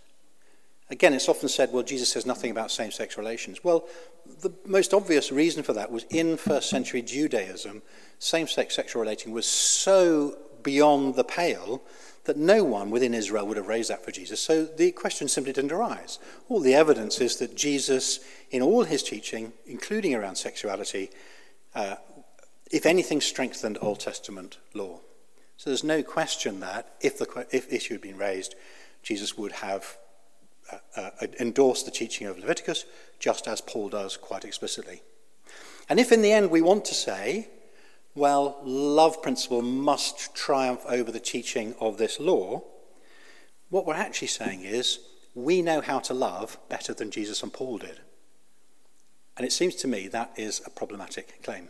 Again, 0.90 1.14
it's 1.14 1.30
often 1.30 1.50
said, 1.50 1.72
well, 1.72 1.84
Jesus 1.84 2.10
says 2.10 2.26
nothing 2.26 2.52
about 2.52 2.72
same 2.72 2.92
sex 2.92 3.18
relations. 3.18 3.64
Well, 3.64 3.88
the 4.42 4.54
most 4.66 4.94
obvious 4.94 5.32
reason 5.32 5.64
for 5.64 5.74
that 5.74 5.92
was 5.92 6.06
in 6.10 6.38
first 6.38 6.70
century 6.70 7.02
Judaism, 7.02 7.82
same 8.20 8.48
sex 8.48 8.76
sexual 8.76 9.02
relating 9.02 9.32
was 9.32 9.46
so 9.46 10.38
beyond 10.64 11.16
the 11.16 11.24
pale 11.24 11.82
that 12.26 12.38
no 12.38 12.64
one 12.64 12.92
within 12.92 13.14
Israel 13.14 13.48
would 13.48 13.58
have 13.58 13.68
raised 13.68 13.90
that 13.90 14.06
for 14.06 14.12
Jesus. 14.12 14.40
So 14.40 14.66
the 14.66 14.92
question 14.92 15.28
simply 15.28 15.54
didn't 15.54 15.72
arise. 15.72 16.20
All 16.50 16.60
the 16.60 16.76
evidence 16.76 17.20
is 17.20 17.38
that 17.38 17.56
Jesus, 17.56 18.20
in 18.52 18.62
all 18.62 18.84
his 18.84 19.02
teaching, 19.02 19.54
including 19.66 20.14
around 20.14 20.36
sexuality, 20.36 21.10
uh, 21.74 21.96
if 22.72 22.86
anything, 22.86 23.22
strengthened 23.22 23.78
Old 23.82 24.00
Testament 24.00 24.60
law. 24.74 25.00
So 25.58 25.70
there's 25.70 25.84
no 25.84 26.04
question 26.04 26.60
that 26.62 26.94
if 27.02 27.18
the 27.18 27.46
if 27.52 27.72
issue 27.72 27.94
had 27.96 28.02
been 28.02 28.18
raised, 28.18 28.56
Jesus 29.04 29.38
would 29.38 29.52
have 29.52 29.98
uh, 30.72 30.78
uh, 30.96 31.10
uh, 31.22 31.28
endorsed 31.40 31.86
the 31.86 31.92
teaching 31.92 32.28
of 32.28 32.40
Leviticus, 32.40 32.86
just 33.20 33.48
as 33.48 33.62
Paul 33.62 33.90
does 33.90 34.16
quite 34.16 34.46
explicitly. 34.46 35.02
And 35.90 36.00
if 36.00 36.12
in 36.12 36.22
the 36.22 36.32
end 36.32 36.50
we 36.50 36.62
want 36.62 36.86
to 36.86 36.94
say 36.94 37.50
well, 38.16 38.60
love 38.64 39.22
principle 39.22 39.62
must 39.62 40.36
triumph 40.36 40.84
over 40.88 41.12
the 41.12 41.20
teaching 41.20 41.76
of 41.80 41.98
this 41.98 42.20
law, 42.20 42.64
what 43.70 43.86
we're 43.86 43.94
actually 43.94 44.28
saying 44.28 44.64
is 44.64 45.00
we 45.34 45.62
know 45.62 45.82
how 45.82 46.00
to 46.00 46.14
love 46.14 46.58
better 46.70 46.94
than 46.94 47.10
Jesus 47.10 47.42
and 47.42 47.54
Paul 47.54 47.78
did. 47.78 48.00
And 49.38 49.46
it 49.46 49.54
seems 49.54 49.76
to 49.76 49.88
me 49.88 50.08
that 50.10 50.32
is 50.36 50.62
a 50.66 50.70
problematic 50.70 51.42
claim. 51.42 51.70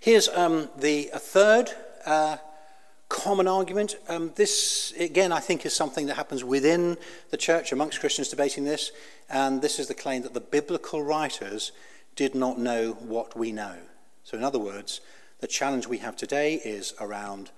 Here's 0.00 0.28
um, 0.28 0.68
the 0.76 1.10
a 1.14 1.18
third 1.18 1.70
uh, 2.04 2.36
common 3.08 3.46
argument. 3.46 3.96
Um, 4.08 4.32
this, 4.36 4.92
again, 4.98 5.32
I 5.32 5.40
think 5.40 5.64
is 5.64 5.74
something 5.74 6.06
that 6.06 6.16
happens 6.16 6.42
within 6.42 6.96
the 7.30 7.36
church, 7.36 7.72
amongst 7.72 8.00
Christians 8.00 8.28
debating 8.28 8.64
this. 8.64 8.90
And 9.30 9.62
this 9.62 9.78
is 9.78 9.88
the 9.88 9.94
claim 9.94 10.22
that 10.22 10.34
the 10.34 10.40
biblical 10.40 11.02
writers 11.02 11.72
did 12.16 12.34
not 12.34 12.58
know 12.58 12.92
what 12.92 13.36
we 13.36 13.52
know. 13.52 13.76
So, 14.24 14.36
in 14.36 14.44
other 14.44 14.58
words, 14.58 15.00
the 15.40 15.46
challenge 15.46 15.86
we 15.86 15.98
have 15.98 16.16
today 16.16 16.54
is 16.54 16.94
around 17.00 17.50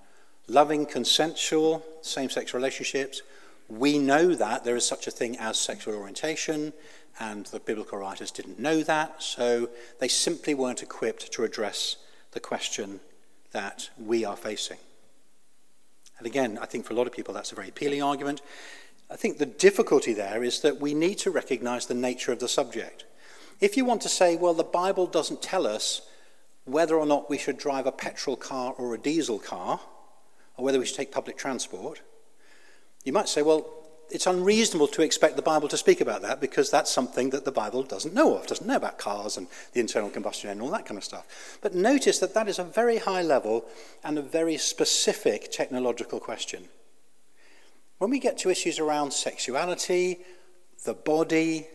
loving 0.47 0.85
consensual 0.85 1.83
same 2.01 2.29
sex 2.29 2.53
relationships. 2.53 3.21
We 3.67 3.97
know 3.97 4.35
that 4.35 4.63
there 4.63 4.75
is 4.75 4.85
such 4.85 5.07
a 5.07 5.11
thing 5.11 5.37
as 5.37 5.59
sexual 5.59 5.95
orientation, 5.95 6.73
and 7.19 7.45
the 7.47 7.59
biblical 7.59 7.97
writers 7.97 8.31
didn't 8.31 8.59
know 8.59 8.83
that, 8.83 9.21
so 9.23 9.69
they 9.99 10.07
simply 10.07 10.53
weren't 10.53 10.83
equipped 10.83 11.31
to 11.31 11.43
address 11.43 11.97
the 12.31 12.39
question 12.39 12.99
that 13.51 13.89
we 13.97 14.25
are 14.25 14.35
facing. 14.35 14.77
And 16.17 16.27
again, 16.27 16.59
I 16.61 16.65
think 16.65 16.85
for 16.85 16.93
a 16.93 16.95
lot 16.95 17.07
of 17.07 17.13
people 17.13 17.33
that's 17.33 17.51
a 17.51 17.55
very 17.55 17.69
appealing 17.69 18.03
argument. 18.03 18.41
I 19.09 19.15
think 19.15 19.37
the 19.37 19.45
difficulty 19.45 20.13
there 20.13 20.43
is 20.43 20.61
that 20.61 20.79
we 20.79 20.93
need 20.93 21.19
to 21.19 21.31
recognize 21.31 21.85
the 21.85 21.93
nature 21.93 22.31
of 22.31 22.39
the 22.39 22.47
subject. 22.47 23.05
If 23.59 23.77
you 23.77 23.85
want 23.85 24.01
to 24.01 24.09
say, 24.09 24.35
well, 24.35 24.53
the 24.53 24.63
Bible 24.63 25.07
doesn't 25.07 25.41
tell 25.41 25.65
us 25.65 26.01
whether 26.65 26.95
or 26.95 27.05
not 27.05 27.29
we 27.29 27.37
should 27.37 27.57
drive 27.57 27.85
a 27.85 27.91
petrol 27.91 28.35
car 28.35 28.73
or 28.77 28.93
a 28.93 28.97
diesel 28.97 29.39
car, 29.39 29.79
or 30.57 30.65
whether 30.65 30.79
we 30.79 30.85
should 30.85 30.97
take 30.97 31.11
public 31.11 31.37
transport, 31.37 32.01
you 33.03 33.13
might 33.13 33.29
say, 33.29 33.41
well, 33.41 33.69
it's 34.09 34.27
unreasonable 34.27 34.87
to 34.87 35.01
expect 35.01 35.35
the 35.35 35.41
Bible 35.41 35.67
to 35.67 35.77
speak 35.77 35.99
about 35.99 36.21
that 36.21 36.39
because 36.39 36.69
that's 36.69 36.91
something 36.91 37.31
that 37.31 37.45
the 37.45 37.51
Bible 37.51 37.83
doesn't 37.83 38.13
know 38.13 38.37
of, 38.37 38.45
doesn't 38.45 38.67
know 38.67 38.75
about 38.75 38.99
cars 38.99 39.37
and 39.37 39.47
the 39.73 39.79
internal 39.79 40.09
combustion 40.09 40.49
engine 40.49 40.61
and 40.61 40.67
all 40.67 40.77
that 40.77 40.85
kind 40.85 40.97
of 40.97 41.03
stuff. 41.03 41.57
But 41.61 41.73
notice 41.73 42.19
that 42.19 42.33
that 42.33 42.47
is 42.47 42.59
a 42.59 42.63
very 42.63 42.97
high 42.97 43.23
level 43.23 43.65
and 44.03 44.17
a 44.17 44.21
very 44.21 44.57
specific 44.57 45.51
technological 45.51 46.19
question. 46.19 46.65
When 47.97 48.11
we 48.11 48.19
get 48.19 48.37
to 48.39 48.49
issues 48.49 48.77
around 48.77 49.11
sexuality, 49.11 50.19
the 50.83 50.93
body, 50.93 51.67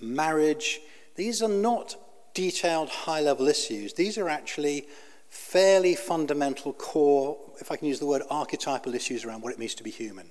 marriage, 0.00 0.80
These 1.14 1.42
are 1.42 1.48
not 1.48 1.96
detailed 2.34 2.88
high-level 2.88 3.46
issues. 3.48 3.94
These 3.94 4.18
are 4.18 4.28
actually 4.28 4.86
fairly 5.28 5.94
fundamental 5.94 6.72
core, 6.72 7.38
if 7.60 7.70
I 7.70 7.76
can 7.76 7.88
use 7.88 7.98
the 7.98 8.06
word, 8.06 8.22
archetypal 8.30 8.94
issues 8.94 9.24
around 9.24 9.42
what 9.42 9.52
it 9.52 9.58
means 9.58 9.74
to 9.76 9.82
be 9.82 9.90
human. 9.90 10.30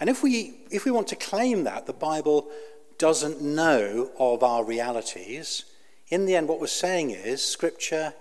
And 0.00 0.08
if 0.08 0.22
we, 0.22 0.60
if 0.70 0.84
we 0.84 0.90
want 0.90 1.08
to 1.08 1.16
claim 1.16 1.64
that 1.64 1.86
the 1.86 1.92
Bible 1.92 2.48
doesn't 2.96 3.42
know 3.42 4.10
of 4.18 4.42
our 4.42 4.64
realities, 4.64 5.64
in 6.08 6.26
the 6.26 6.36
end, 6.36 6.48
what 6.48 6.60
we're 6.60 6.66
saying 6.66 7.10
is 7.10 7.44
Scripture 7.44 8.14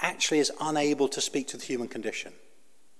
actually 0.00 0.38
is 0.38 0.52
unable 0.60 1.08
to 1.08 1.20
speak 1.20 1.48
to 1.48 1.56
the 1.56 1.64
human 1.64 1.88
condition. 1.88 2.32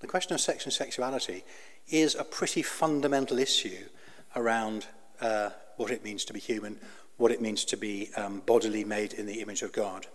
The 0.00 0.07
question 0.07 0.33
of 0.35 0.40
sex 0.40 0.64
and 0.64 0.73
sexuality 0.73 1.45
is 1.88 2.14
a 2.14 2.25
pretty 2.25 2.62
fundamental 2.62 3.38
issue 3.38 3.87
around 4.37 4.87
uh, 5.21 5.50
what 5.76 5.90
it 5.90 6.05
means 6.05 6.25
to 6.26 6.33
be 6.33 6.40
human, 6.40 6.78
what 7.19 7.31
it 7.31 7.43
means 7.43 7.65
to 7.67 7.77
be 7.77 8.11
um, 8.17 8.43
bodily 8.47 8.85
made 8.85 9.13
in 9.13 9.27
the 9.27 9.41
image 9.41 9.63
of 9.63 9.73
God. 9.73 10.07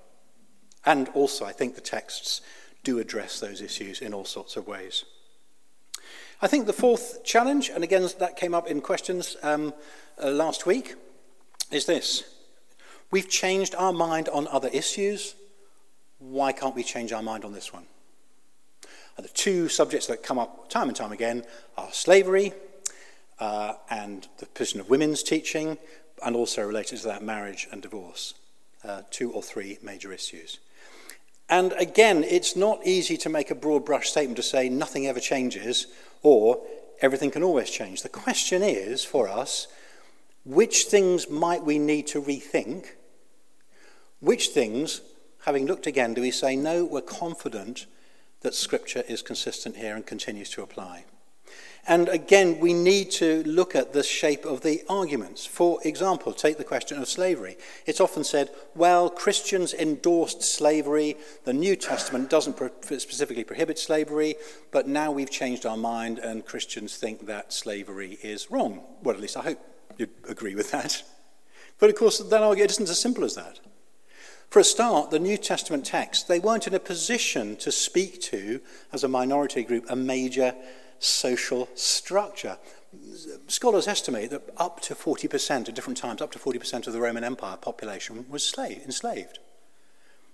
And 0.85 1.07
also, 1.09 1.45
I 1.45 1.51
think 1.51 1.75
the 1.75 1.81
texts 1.81 2.41
do 2.83 2.99
address 2.99 3.39
those 3.39 3.61
issues 3.61 4.01
in 4.01 4.13
all 4.13 4.25
sorts 4.25 4.55
of 4.55 4.67
ways. 4.67 5.05
I 6.41 6.47
think 6.47 6.65
the 6.65 6.73
fourth 6.73 7.23
challenge, 7.23 7.69
and 7.69 7.83
again, 7.83 8.07
that 8.19 8.35
came 8.35 8.53
up 8.53 8.67
in 8.67 8.81
questions 8.81 9.37
um, 9.43 9.73
uh, 10.21 10.29
last 10.29 10.65
week, 10.65 10.95
is 11.71 11.85
this. 11.85 12.23
We've 13.11 13.29
changed 13.29 13.75
our 13.75 13.93
mind 13.93 14.27
on 14.29 14.47
other 14.47 14.69
issues. 14.69 15.35
Why 16.19 16.51
can't 16.51 16.75
we 16.75 16.83
change 16.83 17.13
our 17.13 17.21
mind 17.21 17.45
on 17.45 17.53
this 17.53 17.71
one? 17.71 17.85
And 19.15 19.25
the 19.25 19.29
two 19.29 19.69
subjects 19.69 20.07
that 20.07 20.23
come 20.23 20.39
up 20.39 20.69
time 20.69 20.87
and 20.87 20.97
time 20.97 21.11
again 21.11 21.45
are 21.77 21.91
slavery 21.91 22.53
uh, 23.39 23.75
and 23.89 24.27
the 24.39 24.45
position 24.47 24.79
of 24.79 24.89
women's 24.89 25.21
teaching 25.21 25.77
and 26.23 26.35
also 26.35 26.61
related 26.61 26.99
to 26.99 27.07
that 27.07 27.23
marriage 27.23 27.67
and 27.71 27.81
divorce. 27.81 28.33
Uh, 28.85 29.01
two 29.11 29.31
or 29.31 29.41
three 29.41 29.77
major 29.81 30.11
issues. 30.11 30.59
And 31.47 31.71
again, 31.77 32.25
it's 32.25 32.57
not 32.57 32.85
easy 32.85 33.15
to 33.15 33.29
make 33.29 33.49
a 33.49 33.55
broad 33.55 33.85
brush 33.85 34.09
statement 34.09 34.35
to 34.35 34.43
say 34.43 34.67
nothing 34.67 35.07
ever 35.07 35.21
changes 35.21 35.87
or 36.21 36.61
everything 37.01 37.31
can 37.31 37.43
always 37.43 37.69
change. 37.69 38.01
The 38.01 38.09
question 38.09 38.61
is 38.61 39.05
for 39.05 39.29
us 39.29 39.67
which 40.43 40.83
things 40.87 41.29
might 41.29 41.63
we 41.63 41.79
need 41.79 42.07
to 42.07 42.21
rethink? 42.21 42.87
Which 44.19 44.49
things, 44.49 44.99
having 45.45 45.65
looked 45.65 45.87
again, 45.87 46.13
do 46.13 46.19
we 46.19 46.31
say, 46.31 46.57
no, 46.57 46.83
we're 46.83 46.99
confident 46.99 47.85
that 48.41 48.53
Scripture 48.53 49.05
is 49.07 49.21
consistent 49.21 49.77
here 49.77 49.95
and 49.95 50.05
continues 50.05 50.49
to 50.49 50.61
apply? 50.61 51.05
And 51.85 52.07
again, 52.07 52.61
we 52.61 52.73
need 52.73 53.11
to 53.11 53.43
look 53.43 53.75
at 53.75 53.91
the 53.91 54.03
shape 54.03 54.45
of 54.45 54.61
the 54.61 54.83
arguments. 54.87 55.45
For 55.45 55.79
example, 55.83 56.31
take 56.31 56.57
the 56.57 56.63
question 56.63 56.97
of 56.97 57.09
slavery. 57.09 57.57
It's 57.85 57.99
often 57.99 58.23
said, 58.23 58.51
well, 58.73 59.09
Christians 59.09 59.73
endorsed 59.73 60.41
slavery. 60.41 61.17
The 61.43 61.51
New 61.51 61.75
Testament 61.75 62.29
doesn't 62.29 62.55
pro- 62.55 62.69
specifically 62.97 63.43
prohibit 63.43 63.77
slavery, 63.77 64.35
but 64.71 64.87
now 64.87 65.11
we've 65.11 65.29
changed 65.29 65.65
our 65.65 65.75
mind 65.75 66.19
and 66.19 66.45
Christians 66.45 66.95
think 66.95 67.25
that 67.25 67.51
slavery 67.51 68.17
is 68.23 68.49
wrong. 68.49 68.81
Well, 69.01 69.15
at 69.15 69.21
least 69.21 69.35
I 69.35 69.41
hope 69.41 69.59
you'd 69.97 70.09
agree 70.29 70.55
with 70.55 70.71
that. 70.71 71.03
But 71.79 71.89
of 71.89 71.97
course, 71.97 72.19
that 72.19 72.41
argument 72.41 72.71
isn't 72.71 72.89
as 72.89 72.99
simple 72.99 73.25
as 73.25 73.35
that. 73.35 73.59
For 74.49 74.59
a 74.59 74.63
start, 74.63 75.09
the 75.09 75.19
New 75.19 75.35
Testament 75.35 75.83
text, 75.83 76.27
they 76.27 76.39
weren't 76.39 76.67
in 76.67 76.75
a 76.75 76.79
position 76.79 77.57
to 77.57 77.71
speak 77.71 78.21
to, 78.21 78.61
as 78.93 79.03
a 79.03 79.07
minority 79.07 79.63
group, 79.63 79.85
a 79.89 79.95
major 79.95 80.53
social 81.03 81.69
structure. 81.75 82.57
Scholars 83.47 83.87
estimate 83.87 84.29
that 84.29 84.49
up 84.57 84.81
to 84.81 84.95
40% 84.95 85.67
at 85.67 85.75
different 85.75 85.97
times, 85.97 86.21
up 86.21 86.31
to 86.31 86.39
40% 86.39 86.87
of 86.87 86.93
the 86.93 87.01
Roman 87.01 87.23
Empire 87.23 87.57
population 87.57 88.25
was 88.29 88.43
slave, 88.43 88.81
enslaved. 88.85 89.39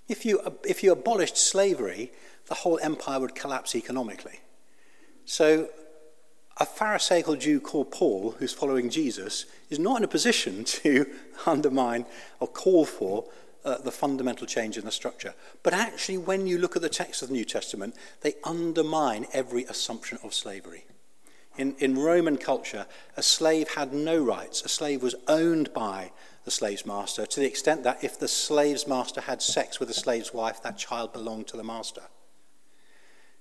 If 0.08 0.26
you, 0.26 0.42
if 0.64 0.84
you 0.84 0.92
abolished 0.92 1.38
slavery, 1.38 2.12
the 2.48 2.56
whole 2.56 2.80
empire 2.82 3.20
would 3.20 3.36
collapse 3.36 3.76
economically. 3.76 4.40
So 5.26 5.70
a 6.58 6.66
Pharisaical 6.66 7.36
Jew 7.36 7.60
called 7.60 7.92
Paul, 7.92 8.36
who's 8.40 8.52
following 8.52 8.90
Jesus, 8.90 9.46
is 9.70 9.80
not 9.80 9.98
in 9.98 10.04
a 10.04 10.08
position 10.08 10.64
to 10.66 11.06
undermine 11.46 12.06
or 12.40 12.48
call 12.48 12.86
for 12.86 13.26
uh, 13.66 13.78
the 13.78 13.92
fundamental 13.92 14.48
change 14.48 14.78
in 14.78 14.86
the 14.86 14.92
structure. 14.92 15.34
But 15.64 15.74
actually, 15.74 16.18
when 16.18 16.48
you 16.48 16.58
look 16.58 16.76
at 16.76 16.82
the 16.82 16.90
text 16.90 17.22
of 17.22 17.30
the 17.30 17.34
New 17.34 17.46
Testament, 17.46 17.96
they 18.22 18.36
undermine 18.44 19.28
every 19.34 19.64
assumption 19.66 20.18
of 20.24 20.34
slavery. 20.34 20.86
In, 21.58 21.76
in 21.80 21.98
Roman 21.98 22.38
culture, 22.38 22.86
a 23.18 23.24
slave 23.24 23.70
had 23.76 23.92
no 23.94 24.24
rights. 24.24 24.62
A 24.64 24.70
slave 24.70 25.04
was 25.04 25.16
owned 25.28 25.74
by 25.74 26.12
the 26.46 26.52
slave's 26.52 26.86
master 26.86 27.26
to 27.26 27.40
the 27.40 27.46
extent 27.46 27.84
that 27.84 28.04
if 28.04 28.18
the 28.18 28.28
slave's 28.28 28.88
master 28.88 29.22
had 29.22 29.42
sex 29.42 29.80
with 29.80 29.90
a 29.90 29.94
slave's 29.94 30.34
wife, 30.34 30.64
that 30.64 30.78
child 30.78 31.12
belonged 31.12 31.48
to 31.48 31.58
the 31.58 31.64
master. 31.64 32.04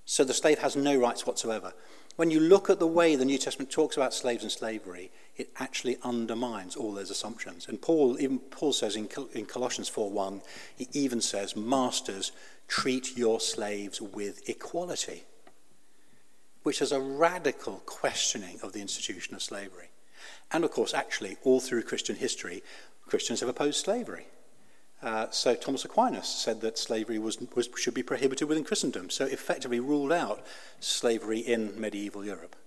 So 0.03 0.23
the 0.23 0.33
slave 0.33 0.59
has 0.59 0.75
no 0.75 0.97
rights 0.97 1.25
whatsoever. 1.25 1.73
When 2.17 2.31
you 2.31 2.41
look 2.41 2.69
at 2.69 2.79
the 2.79 2.87
way 2.87 3.15
the 3.15 3.23
New 3.23 3.37
Testament 3.37 3.71
talks 3.71 3.95
about 3.95 4.13
slaves 4.13 4.43
and 4.43 4.51
slavery, 4.51 5.11
it 5.39 5.49
actually 5.57 5.97
undermines 6.03 6.75
all 6.75 6.93
those 6.93 7.09
assumptions. 7.09 7.67
And 7.69 7.81
Paul, 7.81 8.19
even 8.19 8.39
Paul 8.39 8.73
says 8.73 8.97
in, 8.97 9.07
Col 9.07 9.29
in 9.33 9.45
Colossians 9.45 9.89
4.1, 9.89 10.41
he 10.75 10.87
even 10.91 11.21
says, 11.21 11.55
Masters, 11.55 12.33
treat 12.67 13.17
your 13.17 13.39
slaves 13.39 14.01
with 14.01 14.47
equality, 14.49 15.23
which 16.63 16.81
is 16.81 16.91
a 16.91 16.99
radical 16.99 17.81
questioning 17.85 18.59
of 18.61 18.73
the 18.73 18.81
institution 18.81 19.33
of 19.33 19.41
slavery. 19.41 19.89
And 20.51 20.65
of 20.65 20.71
course, 20.71 20.93
actually, 20.93 21.37
all 21.43 21.61
through 21.61 21.83
Christian 21.83 22.17
history, 22.17 22.61
Christians 23.07 23.39
have 23.39 23.49
opposed 23.49 23.83
slavery. 23.83 24.27
Uh, 25.01 25.27
so 25.31 25.55
Thomas 25.55 25.85
Aquinas 25.85 26.27
said 26.27 26.59
that 26.59 26.77
slavery 26.77 27.17
was, 27.17 27.39
was, 27.55 27.69
should 27.77 27.93
be 27.93 28.03
prohibited 28.03 28.49
within 28.49 28.65
Christendom, 28.65 29.09
so 29.09 29.25
effectively 29.25 29.79
ruled 29.79 30.11
out 30.11 30.45
slavery 30.81 31.39
in 31.39 31.79
medieval 31.79 32.25
Europe. 32.25 32.57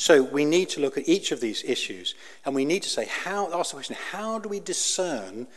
So 0.00 0.22
we 0.22 0.44
need 0.44 0.68
to 0.70 0.80
look 0.80 0.96
at 0.96 1.08
each 1.08 1.32
of 1.32 1.40
these 1.40 1.64
issues 1.64 2.14
and 2.44 2.54
we 2.54 2.64
need 2.64 2.84
to 2.84 2.88
say, 2.88 3.06
how, 3.06 3.52
ask 3.52 3.72
the 3.72 3.76
question, 3.76 3.96
how 4.12 4.38
do 4.38 4.48
we 4.48 4.60
discern 4.60 5.48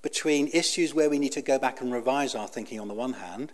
between 0.00 0.46
issues 0.54 0.94
where 0.94 1.10
we 1.10 1.18
need 1.18 1.32
to 1.32 1.42
go 1.42 1.58
back 1.58 1.80
and 1.80 1.92
revise 1.92 2.36
our 2.36 2.46
thinking 2.46 2.78
on 2.78 2.86
the 2.86 2.94
one 2.94 3.14
hand 3.14 3.50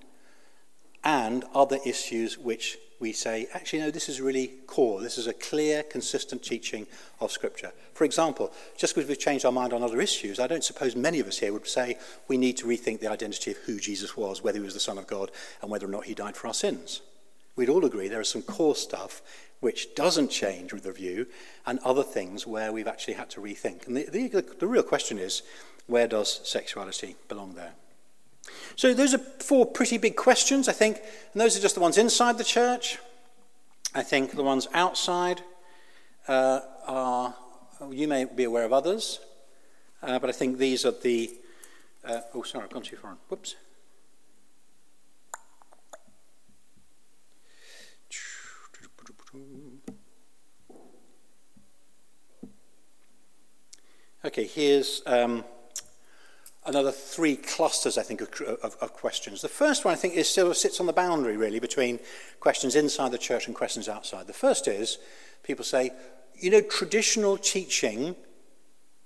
and 1.02 1.43
other 1.55 1.78
issues 1.87 2.37
which 2.37 2.76
we 3.00 3.12
say, 3.12 3.49
actually, 3.55 3.78
no, 3.78 3.90
this 3.90 4.11
is 4.11 4.21
really 4.21 4.49
core. 4.66 5.00
This 5.00 5.16
is 5.16 5.26
a 5.26 5.33
clear, 5.33 5.83
consistent 5.83 6.43
teaching 6.43 6.87
of 7.19 7.33
Scripture. 7.33 7.73
For 7.95 8.05
example, 8.05 8.52
just 8.76 8.95
because 8.95 9.09
we've 9.09 9.19
changed 9.19 9.47
our 9.47 9.52
mind 9.52 9.73
on 9.73 9.83
other 9.83 10.02
issues, 10.02 10.38
I 10.38 10.47
don't 10.47 10.64
suppose 10.64 10.95
many 10.95 11.19
of 11.19 11.26
us 11.26 11.38
here 11.38 11.52
would 11.55 11.66
say 11.66 11.97
we 12.28 12.37
need 12.37 12.59
to 12.59 12.66
rethink 12.66 13.00
the 13.00 13.11
identity 13.11 13.52
of 13.52 13.57
who 13.59 13.81
Jesus 13.81 14.19
was, 14.19 14.45
whether 14.45 14.59
he 14.59 14.64
was 14.64 14.75
the 14.75 14.81
Son 14.81 14.99
of 14.99 15.07
God, 15.07 15.31
and 15.62 15.71
whether 15.71 15.87
or 15.87 15.90
not 15.90 16.05
he 16.05 16.14
died 16.14 16.37
for 16.37 16.49
our 16.49 16.55
sins. 16.55 17.00
We'd 17.57 17.71
all 17.71 17.87
agree 17.87 18.09
there 18.09 18.21
is 18.21 18.28
some 18.28 18.43
core 18.43 18.76
stuff 18.76 19.23
which 19.60 19.94
doesn't 19.94 20.28
change 20.28 20.72
with 20.72 20.84
the 20.84 20.92
view, 20.92 21.26
and 21.64 21.78
other 21.80 22.02
things 22.02 22.46
where 22.46 22.72
we've 22.72 22.86
actually 22.86 23.14
had 23.14 23.30
to 23.30 23.40
rethink. 23.40 23.86
And 23.86 23.96
the, 23.96 24.28
the, 24.28 24.44
the 24.58 24.66
real 24.66 24.82
question 24.82 25.18
is 25.18 25.42
where 25.86 26.06
does 26.06 26.40
sexuality 26.44 27.16
belong 27.28 27.54
there? 27.54 27.72
So 28.76 28.94
those 28.94 29.14
are 29.14 29.18
four 29.18 29.66
pretty 29.66 29.98
big 29.98 30.16
questions, 30.16 30.68
I 30.68 30.72
think, 30.72 30.98
and 31.32 31.40
those 31.40 31.56
are 31.56 31.60
just 31.60 31.75
the 31.75 31.80
ones 31.80 31.98
inside 31.98 32.38
the 32.38 32.44
church. 32.44 32.98
I 33.94 34.02
think 34.02 34.32
the 34.32 34.42
ones 34.42 34.68
outside 34.75 35.42
uh, 36.28 36.60
are, 36.86 37.34
you 37.90 38.06
may 38.06 38.25
be 38.25 38.44
aware 38.44 38.64
of 38.64 38.72
others, 38.72 39.20
uh, 40.02 40.18
but 40.18 40.28
I 40.28 40.32
think 40.32 40.58
these 40.58 40.84
are 40.84 40.92
the, 40.92 41.30
uh, 42.04 42.20
oh, 42.34 42.42
sorry, 42.42 42.64
I've 42.64 42.70
gone 42.70 42.82
too 42.82 42.96
far. 42.96 43.16
Whoops. 43.28 43.56
Okay, 54.25 54.45
here's 54.45 55.02
um, 55.07 55.45
another 56.64 56.90
three 56.90 57.37
clusters, 57.37 57.97
I 57.97 58.02
think, 58.02 58.21
of, 58.21 58.28
of, 58.61 58.76
of 58.81 58.93
questions. 58.93 59.40
The 59.40 59.49
first 59.49 59.85
one, 59.85 59.95
I 59.95 59.97
think, 59.97 60.14
is 60.14 60.28
still 60.28 60.52
sits 60.52 60.81
on 60.81 60.87
the 60.87 60.93
boundary, 60.93 61.37
really, 61.37 61.61
between 61.61 62.00
questions 62.40 62.75
inside 62.75 63.12
the 63.12 63.19
church 63.19 63.47
and 63.47 63.55
questions 63.55 63.88
outside. 63.88 64.26
The 64.26 64.33
first 64.33 64.66
is, 64.66 64.99
people 65.45 65.64
say, 65.64 65.93
you 66.35 66.50
know, 66.50 66.61
traditional 66.61 67.37
teaching, 67.37 68.16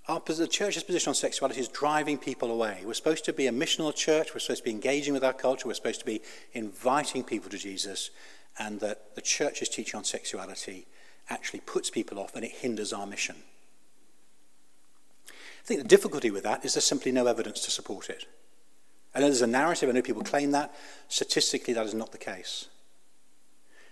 our, 0.08 0.20
the 0.20 0.48
church's 0.48 0.82
position 0.84 1.10
on 1.10 1.14
sexuality 1.14 1.60
is 1.60 1.68
driving 1.68 2.16
people 2.16 2.50
away. 2.50 2.80
We're 2.84 2.94
supposed 2.94 3.26
to 3.26 3.34
be 3.34 3.46
a 3.46 3.52
missional 3.52 3.94
church. 3.94 4.32
We're 4.32 4.40
supposed 4.40 4.62
to 4.62 4.64
be 4.64 4.70
engaging 4.70 5.12
with 5.12 5.22
our 5.22 5.34
culture. 5.34 5.68
We're 5.68 5.74
supposed 5.74 6.00
to 6.00 6.06
be 6.06 6.22
inviting 6.54 7.24
people 7.24 7.50
to 7.50 7.58
Jesus. 7.58 8.10
And 8.60 8.78
that 8.80 9.14
the 9.14 9.22
church's 9.22 9.70
teaching 9.70 9.96
on 9.96 10.04
sexuality 10.04 10.86
actually 11.30 11.60
puts 11.60 11.88
people 11.88 12.18
off 12.18 12.36
and 12.36 12.44
it 12.44 12.52
hinders 12.52 12.92
our 12.92 13.06
mission. 13.06 13.36
I 15.28 15.64
think 15.64 15.80
the 15.80 15.88
difficulty 15.88 16.30
with 16.30 16.44
that 16.44 16.64
is 16.64 16.74
there's 16.74 16.84
simply 16.84 17.10
no 17.10 17.26
evidence 17.26 17.64
to 17.64 17.70
support 17.70 18.10
it. 18.10 18.26
I 19.14 19.20
know 19.20 19.26
there's 19.26 19.40
a 19.40 19.46
narrative, 19.46 19.88
I 19.88 19.92
know 19.92 20.02
people 20.02 20.22
claim 20.22 20.50
that. 20.50 20.74
Statistically, 21.08 21.72
that 21.74 21.86
is 21.86 21.94
not 21.94 22.12
the 22.12 22.18
case. 22.18 22.68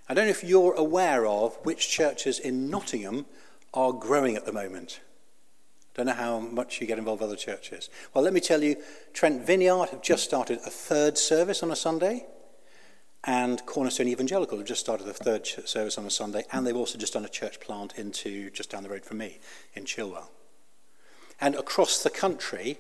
I 0.09 0.15
don't 0.15 0.27
know 0.27 0.31
if 0.31 0.45
you're 0.45 0.75
aware 0.75 1.27
of 1.27 1.57
which 1.65 1.89
churches 1.89 2.39
in 2.39 2.71
Nottingham 2.71 3.27
are 3.73 3.93
growing 3.93 4.37
at 4.37 4.45
the 4.45 4.53
moment. 4.53 5.01
I 5.03 5.97
Don't 5.97 6.07
know 6.07 6.13
how 6.13 6.41
much 6.41 6.81
you 6.81 6.87
get 6.87 6.99
involved 6.99 7.23
with 7.23 7.31
other 7.31 7.39
churches. 7.39 7.89
Well, 8.15 8.23
let 8.23 8.33
me 8.33 8.41
tell 8.41 8.63
you, 8.63 8.77
Trent 9.15 9.47
Vineyard 9.47 9.89
have 9.91 10.03
just 10.03 10.25
started 10.25 10.59
a 10.65 10.71
third 10.71 11.17
service 11.17 11.63
on 11.63 11.71
a 11.71 11.77
Sunday, 11.77 12.27
and 13.29 13.67
Cornerstone 13.67 14.09
Evangelical 14.09 14.57
have 14.57 14.67
just 14.67 14.81
started 14.81 15.07
a 15.07 15.13
third 15.13 15.47
service 15.47 15.99
on 15.99 16.07
a 16.07 16.11
Sunday, 16.11 16.45
and 16.51 16.67
they've 16.67 16.75
also 16.75 16.97
just 16.97 17.13
done 17.13 17.27
a 17.27 17.29
church 17.29 17.61
plant 17.61 17.93
into 17.99 18.49
just 18.53 18.71
down 18.71 18.83
the 18.83 18.89
road 18.89 19.05
from 19.05 19.19
me 19.19 19.39
in 19.75 19.85
Chilwell. 19.85 20.29
And 21.39 21.55
across 21.55 22.03
the 22.03 22.09
country, 22.09 22.79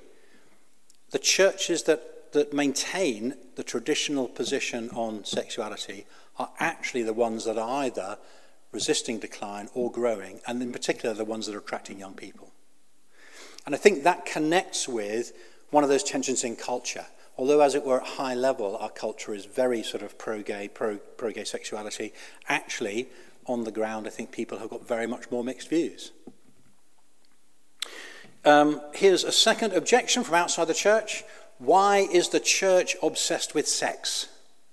the 1.10 1.18
churches 1.18 1.82
that, 1.82 2.32
that 2.32 2.54
maintain 2.54 3.34
the 3.56 3.62
traditional 3.62 4.26
position 4.26 4.88
on 4.94 5.22
sexuality 5.26 6.06
are 6.38 6.50
actually 6.58 7.02
the 7.02 7.12
ones 7.12 7.44
that 7.44 7.58
are 7.58 7.84
either 7.84 8.16
resisting 8.72 9.18
decline 9.18 9.68
or 9.74 9.92
growing, 9.92 10.40
and 10.46 10.62
in 10.62 10.72
particular, 10.72 11.14
the 11.14 11.26
ones 11.26 11.44
that 11.44 11.54
are 11.54 11.58
attracting 11.58 11.98
young 11.98 12.14
people. 12.14 12.52
And 13.66 13.74
I 13.74 13.78
think 13.78 14.02
that 14.04 14.24
connects 14.24 14.88
with 14.88 15.30
one 15.68 15.84
of 15.84 15.90
those 15.90 16.04
tensions 16.04 16.42
in 16.42 16.56
culture. 16.56 17.04
Although, 17.38 17.60
as 17.60 17.76
it 17.76 17.84
were, 17.84 18.00
at 18.00 18.06
high 18.06 18.34
level, 18.34 18.76
our 18.76 18.90
culture 18.90 19.32
is 19.32 19.46
very 19.46 19.82
sort 19.82 20.02
of 20.02 20.18
pro 20.18 20.42
gay, 20.42 20.68
pro 20.68 20.98
gay 21.32 21.44
sexuality, 21.44 22.12
actually, 22.48 23.08
on 23.46 23.64
the 23.64 23.70
ground, 23.70 24.06
I 24.06 24.10
think 24.10 24.32
people 24.32 24.58
have 24.58 24.68
got 24.68 24.86
very 24.86 25.06
much 25.06 25.30
more 25.30 25.44
mixed 25.44 25.68
views. 25.68 26.12
Um, 28.44 28.80
here's 28.92 29.24
a 29.24 29.32
second 29.32 29.72
objection 29.72 30.24
from 30.24 30.34
outside 30.34 30.66
the 30.66 30.74
church. 30.74 31.24
Why 31.58 32.08
is 32.12 32.28
the 32.28 32.40
church 32.40 32.96
obsessed 33.02 33.54
with 33.54 33.66
sex? 33.66 34.28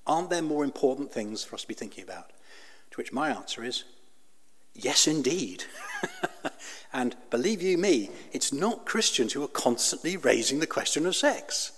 Aren't 0.06 0.30
there 0.30 0.42
more 0.42 0.64
important 0.64 1.12
things 1.12 1.44
for 1.44 1.56
us 1.56 1.62
to 1.62 1.68
be 1.68 1.74
thinking 1.74 2.04
about? 2.04 2.32
To 2.92 2.98
which 2.98 3.14
my 3.14 3.30
answer 3.30 3.64
is 3.64 3.86
yes, 4.76 5.08
indeed. 5.08 5.64
and 6.94 7.16
believe 7.30 7.62
you 7.62 7.78
me, 7.78 8.10
it's 8.34 8.52
not 8.54 8.86
Christians 8.86 9.34
who 9.34 9.44
are 9.44 9.48
constantly 9.48 10.18
raising 10.18 10.60
the 10.60 10.68
question 10.68 11.06
of 11.06 11.16
sex. 11.16 11.72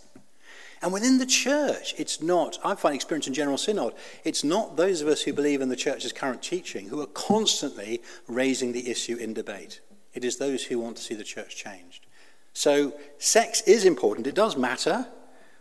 And 0.81 0.93
within 0.93 1.17
the 1.17 1.25
church, 1.25 1.95
it's 1.97 2.21
not, 2.21 2.59
I 2.63 2.75
find 2.75 2.93
experience 2.93 3.27
in 3.27 3.33
General 3.33 3.57
Synod, 3.57 3.93
it's 4.23 4.43
not 4.43 4.77
those 4.77 5.01
of 5.01 5.07
us 5.07 5.21
who 5.21 5.33
believe 5.33 5.61
in 5.61 5.69
the 5.69 5.75
church's 5.75 6.13
current 6.13 6.43
teaching 6.43 6.89
who 6.89 7.01
are 7.01 7.07
constantly 7.07 8.01
raising 8.27 8.73
the 8.73 8.89
issue 8.89 9.15
in 9.15 9.33
debate. 9.33 9.81
It 10.13 10.23
is 10.23 10.37
those 10.37 10.65
who 10.65 10.79
want 10.79 10.97
to 10.97 11.03
see 11.03 11.15
the 11.15 11.23
church 11.23 11.55
changed. 11.55 12.05
So, 12.53 12.93
sex 13.17 13.61
is 13.61 13.85
important, 13.85 14.27
it 14.27 14.35
does 14.35 14.57
matter, 14.57 15.07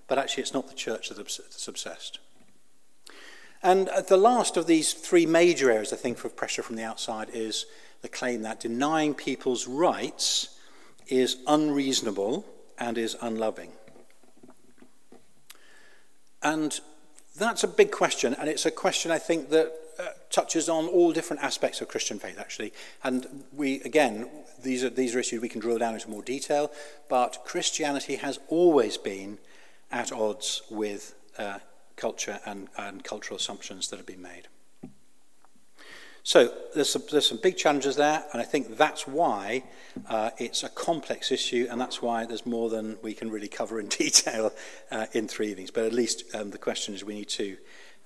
but 0.06 0.18
actually, 0.18 0.42
it's 0.42 0.54
not 0.54 0.68
the 0.68 0.74
church 0.74 1.10
that's 1.10 1.68
obsessed. 1.68 2.20
And 3.62 3.88
the 4.08 4.16
last 4.16 4.56
of 4.56 4.66
these 4.66 4.92
three 4.92 5.26
major 5.26 5.70
areas, 5.70 5.92
I 5.92 5.96
think, 5.96 6.18
for 6.18 6.28
pressure 6.28 6.62
from 6.62 6.76
the 6.76 6.84
outside 6.84 7.28
is 7.32 7.66
the 8.02 8.08
claim 8.08 8.42
that 8.42 8.60
denying 8.60 9.14
people's 9.14 9.66
rights 9.66 10.58
is 11.08 11.38
unreasonable 11.46 12.46
and 12.78 12.96
is 12.98 13.16
unloving. 13.20 13.72
And 16.46 16.78
that's 17.36 17.64
a 17.64 17.68
big 17.68 17.90
question, 17.90 18.32
and 18.38 18.48
it's 18.48 18.66
a 18.66 18.70
question 18.70 19.10
I 19.10 19.18
think 19.18 19.50
that 19.50 19.72
uh, 19.98 20.10
touches 20.30 20.68
on 20.68 20.86
all 20.86 21.12
different 21.12 21.42
aspects 21.42 21.80
of 21.80 21.88
Christian 21.88 22.20
faith, 22.20 22.38
actually. 22.38 22.72
And 23.02 23.42
we, 23.52 23.80
again, 23.80 24.28
these 24.62 24.84
are, 24.84 24.90
these 24.90 25.16
are 25.16 25.18
issues 25.18 25.42
we 25.42 25.48
can 25.48 25.60
drill 25.60 25.78
down 25.78 25.94
into 25.94 26.08
more 26.08 26.22
detail, 26.22 26.70
but 27.08 27.42
Christianity 27.44 28.14
has 28.14 28.38
always 28.46 28.96
been 28.96 29.38
at 29.90 30.12
odds 30.12 30.62
with 30.70 31.16
uh, 31.36 31.58
culture 31.96 32.38
and, 32.46 32.68
and 32.78 33.02
cultural 33.02 33.36
assumptions 33.36 33.88
that 33.88 33.96
have 33.96 34.06
been 34.06 34.22
made. 34.22 34.46
So 36.26 36.52
there's 36.74 36.90
some, 36.90 37.04
there's 37.12 37.28
some 37.28 37.38
big 37.40 37.56
challenges 37.56 37.94
there, 37.94 38.24
and 38.32 38.42
I 38.42 38.44
think 38.44 38.76
that's 38.76 39.06
why 39.06 39.62
uh, 40.08 40.30
it's 40.38 40.64
a 40.64 40.68
complex 40.68 41.30
issue, 41.30 41.68
and 41.70 41.80
that's 41.80 42.02
why 42.02 42.26
there's 42.26 42.44
more 42.44 42.68
than 42.68 42.98
we 43.00 43.14
can 43.14 43.30
really 43.30 43.46
cover 43.46 43.78
in 43.78 43.86
detail 44.04 44.52
uh, 44.90 45.06
in 45.12 45.28
three 45.28 45.52
evenings. 45.52 45.70
But 45.70 45.84
at 45.84 45.92
least 45.92 46.24
um, 46.34 46.50
the 46.50 46.58
question 46.58 46.94
is 46.94 47.04
we 47.04 47.14
need 47.14 47.28
to 47.28 47.56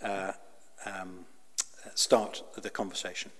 uh, 0.03 0.33
um, 0.85 1.25
start 1.95 2.43
the 2.61 2.69
conversation. 2.69 3.31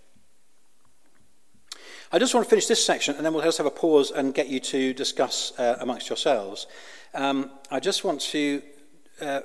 I 2.11 2.19
just 2.19 2.33
want 2.33 2.47
to 2.47 2.51
finish 2.51 2.65
this 2.65 2.83
section 2.83 3.17
and 3.17 3.25
then 3.27 3.35
we'll 3.35 3.45
just 3.45 3.59
have 3.59 3.67
a 3.67 3.71
pause 3.71 4.11
and 4.11 4.33
get 4.33 4.49
you 4.49 4.61
to 4.61 4.95
discuss 4.95 5.53
uh, 5.59 5.77
amongst 5.81 6.09
yourselves. 6.09 6.67
Um, 7.13 7.51
I 7.71 7.81
just 7.81 8.03
want 8.03 8.23
to 8.23 8.63
uh, 9.21 9.41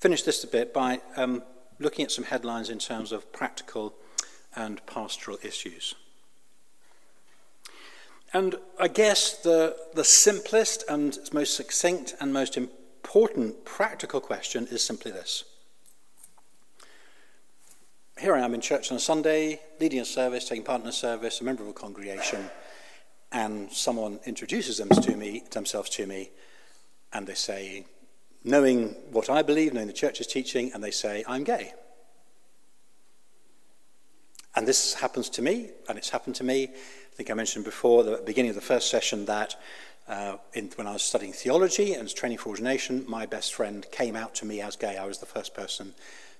finish 0.00 0.24
this 0.24 0.42
a 0.42 0.48
bit 0.48 0.74
by 0.74 1.00
um, 1.14 1.44
looking 1.78 2.04
at 2.04 2.10
some 2.10 2.24
headlines 2.24 2.68
in 2.68 2.80
terms 2.80 3.12
of 3.12 3.32
practical 3.32 3.94
and 4.56 4.84
pastoral 4.86 5.38
issues. 5.42 5.94
And 8.32 8.56
I 8.78 8.88
guess 8.88 9.38
the, 9.38 9.76
the 9.94 10.04
simplest 10.04 10.84
and 10.88 11.18
most 11.32 11.56
succinct 11.56 12.14
and 12.20 12.32
most 12.32 12.56
important 12.56 13.64
practical 13.64 14.20
question 14.20 14.68
is 14.70 14.82
simply 14.82 15.10
this. 15.10 15.44
Here 18.18 18.34
I 18.34 18.40
am 18.40 18.54
in 18.54 18.60
church 18.60 18.90
on 18.90 18.98
a 18.98 19.00
Sunday, 19.00 19.60
leading 19.80 20.00
a 20.00 20.04
service, 20.04 20.46
taking 20.46 20.62
part 20.62 20.82
in 20.82 20.86
a 20.86 20.92
service, 20.92 21.40
a 21.40 21.44
member 21.44 21.62
of 21.62 21.70
a 21.70 21.72
congregation, 21.72 22.50
and 23.32 23.72
someone 23.72 24.20
introduces 24.26 24.78
them 24.78 24.90
to 24.90 25.16
me, 25.16 25.42
themselves 25.50 25.90
to 25.90 26.06
me, 26.06 26.30
and 27.12 27.26
they 27.26 27.34
say, 27.34 27.86
knowing 28.44 28.94
what 29.10 29.30
I 29.30 29.42
believe, 29.42 29.72
knowing 29.72 29.86
the 29.86 29.92
church's 29.92 30.26
teaching, 30.26 30.70
and 30.74 30.84
they 30.84 30.90
say, 30.90 31.24
I'm 31.26 31.44
gay. 31.44 31.72
And 34.60 34.68
this 34.68 34.92
happens 34.92 35.30
to 35.30 35.40
me, 35.40 35.70
and 35.88 35.96
it's 35.96 36.10
happened 36.10 36.34
to 36.34 36.44
me. 36.44 36.64
I 36.64 37.14
think 37.14 37.30
I 37.30 37.32
mentioned 37.32 37.64
before, 37.64 38.04
the 38.04 38.22
beginning 38.26 38.50
of 38.50 38.56
the 38.56 38.60
first 38.60 38.90
session, 38.90 39.24
that 39.24 39.58
uh, 40.06 40.36
in, 40.52 40.68
when 40.74 40.86
I 40.86 40.92
was 40.92 41.02
studying 41.02 41.32
theology 41.32 41.94
and 41.94 42.14
training 42.14 42.36
for 42.36 42.50
ordination, 42.50 43.06
my 43.08 43.24
best 43.24 43.54
friend 43.54 43.86
came 43.90 44.16
out 44.16 44.34
to 44.34 44.44
me 44.44 44.60
as 44.60 44.76
gay. 44.76 44.98
I 44.98 45.06
was 45.06 45.16
the 45.16 45.24
first 45.24 45.54
person 45.54 45.94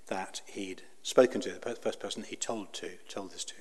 that 0.09 0.43
he'd 0.45 0.83
spoken 1.03 1.41
to, 1.41 1.53
the 1.53 1.77
first 1.77 1.99
person 1.99 2.23
he 2.23 2.37
told 2.37 2.75
to, 2.75 2.91
told 3.09 3.33
this 3.33 3.43
to. 3.45 3.55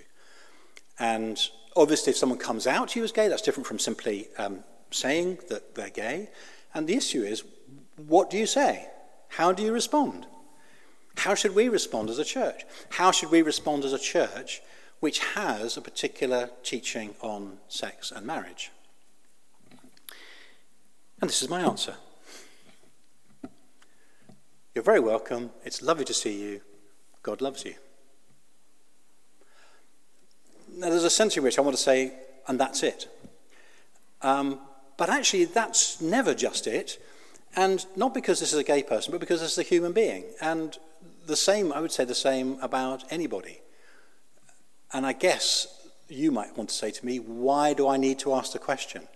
And 1.00 1.40
obviously, 1.78 2.12
if 2.12 2.18
someone 2.18 2.38
comes 2.38 2.68
out 2.68 2.90
to 2.90 3.00
you 3.00 3.06
as 3.06 3.14
gay, 3.14 3.30
that's 3.30 3.42
different 3.42 3.66
from 3.66 3.80
simply 3.80 4.28
um, 4.38 4.66
saying 4.92 5.38
that 5.48 5.76
they're 5.76 5.90
gay. 5.90 6.32
And 6.74 6.86
the 6.86 6.96
issue 6.96 7.22
is, 7.22 7.46
what 7.96 8.30
do 8.30 8.38
you 8.38 8.46
say? 8.46 8.90
How 9.30 9.54
do 9.54 9.64
you 9.64 9.72
respond? 9.72 10.26
How 11.18 11.36
should 11.36 11.56
we 11.56 11.70
respond 11.70 12.10
as 12.10 12.20
a 12.20 12.24
church? 12.24 12.64
How 12.90 13.12
should 13.12 13.32
we 13.32 13.42
respond 13.42 13.84
as 13.84 13.94
a 13.94 14.00
church 14.00 14.62
which 15.00 15.20
has 15.20 15.78
a 15.78 15.82
particular 15.82 16.50
teaching 16.64 17.16
on 17.22 17.58
sex 17.68 18.12
and 18.12 18.26
marriage? 18.26 18.72
And 21.22 21.30
this 21.30 21.42
is 21.42 21.50
my 21.50 21.62
answer. 21.62 21.96
You're 24.74 24.84
very 24.84 25.00
welcome. 25.02 25.52
It's 25.66 25.82
lovely 25.82 26.06
to 26.06 26.14
see 26.14 26.40
you. 26.40 26.62
God 27.22 27.42
loves 27.42 27.66
you. 27.66 27.76
Now, 30.78 30.90
there's 30.90 31.04
a 31.04 31.10
sense 31.10 31.36
in 31.36 31.44
which 31.44 31.58
I 31.58 31.62
want 31.62 31.76
to 31.76 31.82
say, 31.82 32.14
and 32.48 32.60
that's 32.60 32.84
it. 32.84 33.10
Um, 34.22 34.60
but 34.96 35.10
actually, 35.10 35.46
that's 35.46 36.00
never 36.00 36.34
just 36.34 36.68
it. 36.68 37.02
And 37.56 37.86
not 37.96 38.14
because 38.14 38.40
this 38.40 38.54
is 38.54 38.60
a 38.60 38.64
gay 38.64 38.84
person, 38.84 39.12
but 39.12 39.20
because 39.20 39.42
this 39.42 39.54
is 39.54 39.58
a 39.58 39.64
human 39.64 39.92
being. 39.92 40.24
And 40.40 40.78
the 41.30 41.38
same, 41.38 41.72
I 41.72 41.80
would 41.80 41.92
say 41.92 42.04
the 42.04 42.16
same 42.16 42.58
about 42.62 43.04
anybody. 43.10 43.62
And 44.92 45.06
I 45.06 45.14
guess 45.14 45.88
you 46.10 46.32
might 46.32 46.58
want 46.58 46.70
to 46.70 46.76
say 46.76 46.92
to 46.92 47.06
me, 47.06 47.20
why 47.20 47.74
do 47.74 47.88
I 47.88 47.98
need 47.98 48.20
to 48.20 48.34
ask 48.34 48.52
the 48.52 48.60
question? 48.60 49.08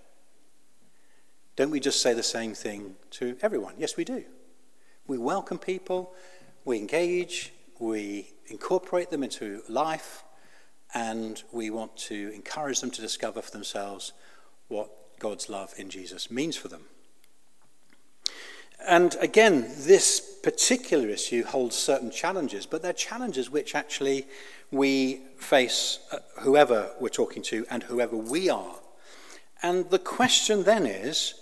Don't 1.56 1.72
we 1.72 1.80
just 1.80 2.02
say 2.02 2.14
the 2.14 2.24
same 2.24 2.54
thing 2.54 2.96
to 3.12 3.36
everyone? 3.42 3.74
Yes, 3.78 3.98
we 3.98 4.06
do. 4.06 4.24
We 5.08 5.18
welcome 5.18 5.58
people, 5.58 6.14
we 6.64 6.78
engage, 6.78 7.52
we 7.80 8.34
incorporate 8.48 9.10
them 9.10 9.24
into 9.24 9.62
life, 9.68 10.24
and 10.94 11.44
we 11.52 11.70
want 11.70 11.98
to 11.98 12.32
encourage 12.34 12.80
them 12.80 12.92
to 12.92 13.02
discover 13.02 13.42
for 13.42 13.52
themselves 13.52 14.14
what 14.68 14.90
God's 15.20 15.50
love 15.50 15.74
in 15.78 15.90
Jesus 15.90 16.32
means 16.32 16.56
for 16.56 16.70
them. 16.70 16.86
And 18.88 19.16
again, 19.22 19.68
this 19.78 20.20
particular 20.44 21.08
issue 21.08 21.44
holds 21.44 21.76
certain 21.76 22.12
challenges, 22.12 22.66
but 22.66 22.82
they're 22.82 22.94
challenges 22.94 23.50
which 23.50 23.76
actually 23.76 24.28
we 24.72 25.22
face, 25.38 26.00
uh, 26.12 26.18
whoever 26.42 26.92
we're 27.00 27.10
talking 27.10 27.42
to 27.44 27.66
and 27.70 27.84
whoever 27.84 28.18
we 28.18 28.50
are. 28.50 28.76
And 29.62 29.90
the 29.90 30.00
question 30.00 30.64
then 30.64 30.86
is 30.86 31.36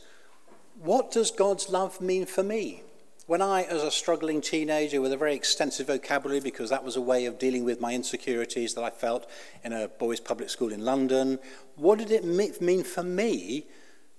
what 0.79 1.11
does 1.11 1.31
God's 1.31 1.69
love 1.69 1.99
mean 1.99 2.25
for 2.25 2.43
me? 2.43 2.83
When 3.25 3.41
I, 3.41 3.63
as 3.63 3.81
a 3.81 3.91
struggling 3.91 4.41
teenager 4.41 4.99
with 4.99 5.13
a 5.13 5.17
very 5.17 5.35
extensive 5.35 5.87
vocabulary, 5.87 6.41
because 6.41 6.69
that 6.69 6.83
was 6.83 6.95
a 6.95 7.01
way 7.01 7.25
of 7.25 7.39
dealing 7.39 7.63
with 7.63 7.79
my 7.79 7.93
insecurities 7.93 8.73
that 8.73 8.83
I 8.83 8.89
felt 8.89 9.29
in 9.63 9.73
a 9.73 9.87
boys' 9.87 10.19
public 10.19 10.49
school 10.49 10.71
in 10.71 10.83
London, 10.83 11.39
what 11.75 11.99
did 11.99 12.11
it 12.11 12.25
mean 12.25 12.83
for 12.83 13.03
me 13.03 13.67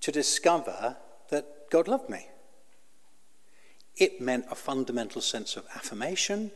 to 0.00 0.10
discover 0.10 0.96
that 1.28 1.70
God 1.70 1.88
loved 1.88 2.08
me? 2.08 2.28
It 3.96 4.20
meant 4.20 4.46
a 4.50 4.54
fundamental 4.54 5.20
sense 5.20 5.56
of 5.56 5.66
affirmation. 5.74 6.50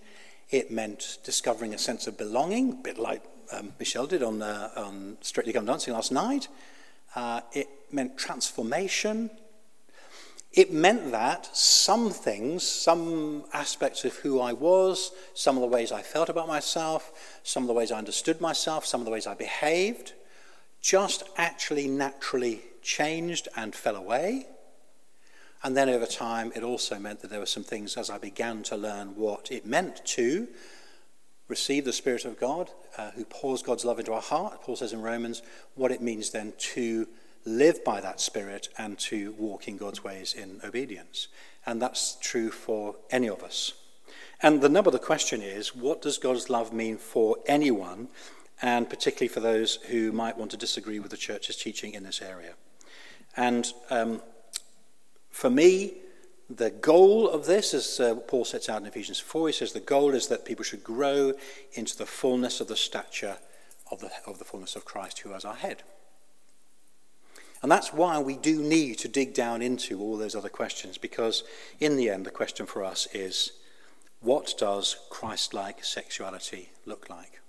It 0.50 0.70
meant 0.70 1.18
discovering 1.24 1.74
a 1.74 1.78
sense 1.78 2.06
of 2.06 2.16
belonging, 2.16 2.72
a 2.72 2.74
bit 2.74 2.98
like 2.98 3.22
um, 3.52 3.72
Michelle 3.78 4.06
did 4.06 4.22
on, 4.22 4.42
uh, 4.42 4.70
on 4.76 5.18
Strictly 5.20 5.52
Come 5.52 5.66
Dancing 5.66 5.94
last 5.94 6.12
night. 6.12 6.48
Uh, 7.14 7.40
it 7.52 7.68
meant 7.90 8.16
transformation. 8.16 9.30
It 10.52 10.72
meant 10.72 11.10
that 11.12 11.54
some 11.54 12.10
things, 12.10 12.66
some 12.66 13.44
aspects 13.52 14.04
of 14.04 14.14
who 14.16 14.40
I 14.40 14.54
was, 14.54 15.12
some 15.34 15.56
of 15.56 15.60
the 15.60 15.68
ways 15.68 15.92
I 15.92 16.02
felt 16.02 16.30
about 16.30 16.48
myself, 16.48 17.40
some 17.42 17.62
of 17.62 17.66
the 17.66 17.74
ways 17.74 17.92
I 17.92 17.98
understood 17.98 18.40
myself, 18.40 18.86
some 18.86 19.00
of 19.00 19.04
the 19.04 19.10
ways 19.10 19.26
I 19.26 19.34
behaved, 19.34 20.14
just 20.80 21.24
actually 21.36 21.88
naturally 21.88 22.62
changed 22.80 23.48
and 23.56 23.74
fell 23.74 23.96
away. 23.96 24.46
And 25.66 25.76
then 25.76 25.88
over 25.88 26.06
time, 26.06 26.52
it 26.54 26.62
also 26.62 26.96
meant 26.96 27.22
that 27.22 27.30
there 27.30 27.40
were 27.40 27.44
some 27.44 27.64
things 27.64 27.96
as 27.96 28.08
I 28.08 28.18
began 28.18 28.62
to 28.62 28.76
learn 28.76 29.16
what 29.16 29.50
it 29.50 29.66
meant 29.66 30.00
to 30.06 30.46
receive 31.48 31.84
the 31.84 31.92
Spirit 31.92 32.24
of 32.24 32.38
God, 32.38 32.70
uh, 32.96 33.10
who 33.10 33.24
pours 33.24 33.64
God's 33.64 33.84
love 33.84 33.98
into 33.98 34.12
our 34.12 34.22
heart. 34.22 34.62
Paul 34.62 34.76
says 34.76 34.92
in 34.92 35.02
Romans, 35.02 35.42
what 35.74 35.90
it 35.90 36.00
means 36.00 36.30
then 36.30 36.52
to 36.56 37.08
live 37.44 37.82
by 37.84 38.00
that 38.00 38.20
Spirit 38.20 38.68
and 38.78 38.96
to 39.00 39.32
walk 39.32 39.66
in 39.66 39.76
God's 39.76 40.04
ways 40.04 40.34
in 40.34 40.60
obedience. 40.62 41.26
And 41.66 41.82
that's 41.82 42.16
true 42.20 42.52
for 42.52 42.94
any 43.10 43.28
of 43.28 43.42
us. 43.42 43.72
And 44.42 44.60
the 44.60 44.68
number 44.68 44.90
of 44.90 44.92
the 44.92 45.00
question 45.00 45.42
is, 45.42 45.74
what 45.74 46.00
does 46.00 46.16
God's 46.16 46.48
love 46.48 46.72
mean 46.72 46.96
for 46.96 47.38
anyone, 47.46 48.06
and 48.62 48.88
particularly 48.88 49.34
for 49.34 49.40
those 49.40 49.80
who 49.88 50.12
might 50.12 50.38
want 50.38 50.52
to 50.52 50.56
disagree 50.56 51.00
with 51.00 51.10
the 51.10 51.16
church's 51.16 51.56
teaching 51.56 51.94
in 51.94 52.04
this 52.04 52.22
area? 52.22 52.54
And 53.36 53.66
um, 53.90 54.22
for 55.36 55.50
me, 55.50 55.92
the 56.48 56.70
goal 56.70 57.28
of 57.28 57.44
this, 57.44 57.74
as 57.74 58.00
uh, 58.00 58.14
Paul 58.14 58.46
sets 58.46 58.70
out 58.70 58.80
in 58.80 58.86
Ephesians 58.86 59.20
4, 59.20 59.48
he 59.48 59.52
says 59.52 59.74
the 59.74 59.80
goal 59.80 60.14
is 60.14 60.28
that 60.28 60.46
people 60.46 60.64
should 60.64 60.82
grow 60.82 61.34
into 61.74 61.94
the 61.94 62.06
fullness 62.06 62.62
of 62.62 62.68
the 62.68 62.76
stature 62.76 63.36
of 63.90 64.00
the, 64.00 64.10
of 64.26 64.38
the 64.38 64.46
fullness 64.46 64.76
of 64.76 64.86
Christ, 64.86 65.18
who 65.18 65.34
is 65.34 65.44
our 65.44 65.56
head. 65.56 65.82
And 67.62 67.70
that's 67.70 67.92
why 67.92 68.18
we 68.18 68.38
do 68.38 68.62
need 68.62 68.96
to 69.00 69.08
dig 69.08 69.34
down 69.34 69.60
into 69.60 70.00
all 70.00 70.16
those 70.16 70.34
other 70.34 70.48
questions, 70.48 70.96
because 70.96 71.44
in 71.80 71.96
the 71.96 72.08
end, 72.08 72.24
the 72.24 72.30
question 72.30 72.64
for 72.64 72.82
us 72.82 73.06
is 73.12 73.52
what 74.22 74.54
does 74.56 74.96
Christ 75.10 75.52
like 75.52 75.84
sexuality 75.84 76.70
look 76.86 77.10
like? 77.10 77.42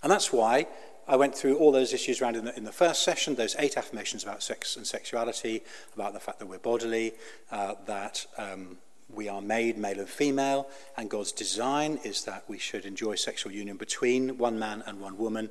And 0.00 0.12
that's 0.12 0.32
why 0.32 0.68
I 1.06 1.16
went 1.16 1.34
through 1.34 1.56
all 1.58 1.72
those 1.72 1.92
issues 1.92 2.22
around 2.22 2.36
in 2.36 2.44
the, 2.44 2.56
in 2.56 2.64
the 2.64 2.72
first 2.72 3.02
session, 3.02 3.34
those 3.34 3.56
eight 3.58 3.76
affirmations 3.76 4.22
about 4.22 4.42
sex 4.42 4.76
and 4.76 4.86
sexuality, 4.86 5.62
about 5.94 6.12
the 6.12 6.20
fact 6.20 6.38
that 6.38 6.46
we're 6.46 6.58
bodily, 6.58 7.14
uh, 7.50 7.74
that 7.86 8.26
um, 8.38 8.78
we 9.12 9.28
are 9.28 9.42
made 9.42 9.76
male 9.76 9.98
and 9.98 10.08
female, 10.08 10.68
and 10.96 11.10
God's 11.10 11.32
design 11.32 11.98
is 12.04 12.24
that 12.24 12.44
we 12.48 12.58
should 12.58 12.86
enjoy 12.86 13.16
sexual 13.16 13.52
union 13.52 13.76
between 13.76 14.38
one 14.38 14.58
man 14.58 14.82
and 14.86 15.00
one 15.00 15.18
woman, 15.18 15.50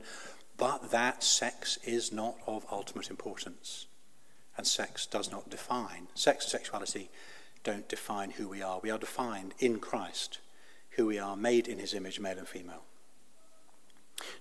but 0.58 0.92
that 0.92 1.24
sex 1.24 1.78
is 1.84 2.12
not 2.12 2.36
of 2.48 2.66
ultimate 2.72 3.10
importance. 3.10 3.88
And 4.58 4.66
sex 4.66 5.06
does 5.06 5.32
not 5.32 5.50
define, 5.50 6.08
sex 6.16 6.46
and 6.46 6.52
sexuality 6.52 7.10
don't 7.64 7.88
define 7.88 8.32
who 8.32 8.48
we 8.48 8.62
are. 8.62 8.80
We 8.82 8.90
are 8.90 8.98
defined 8.98 9.54
in 9.60 9.80
Christ, 9.80 10.40
who 10.92 11.06
we 11.06 11.20
are, 11.20 11.36
made 11.36 11.68
in 11.68 11.80
his 11.80 11.94
image, 11.94 12.20
male 12.20 12.38
and 12.38 12.48
female. 12.48 12.84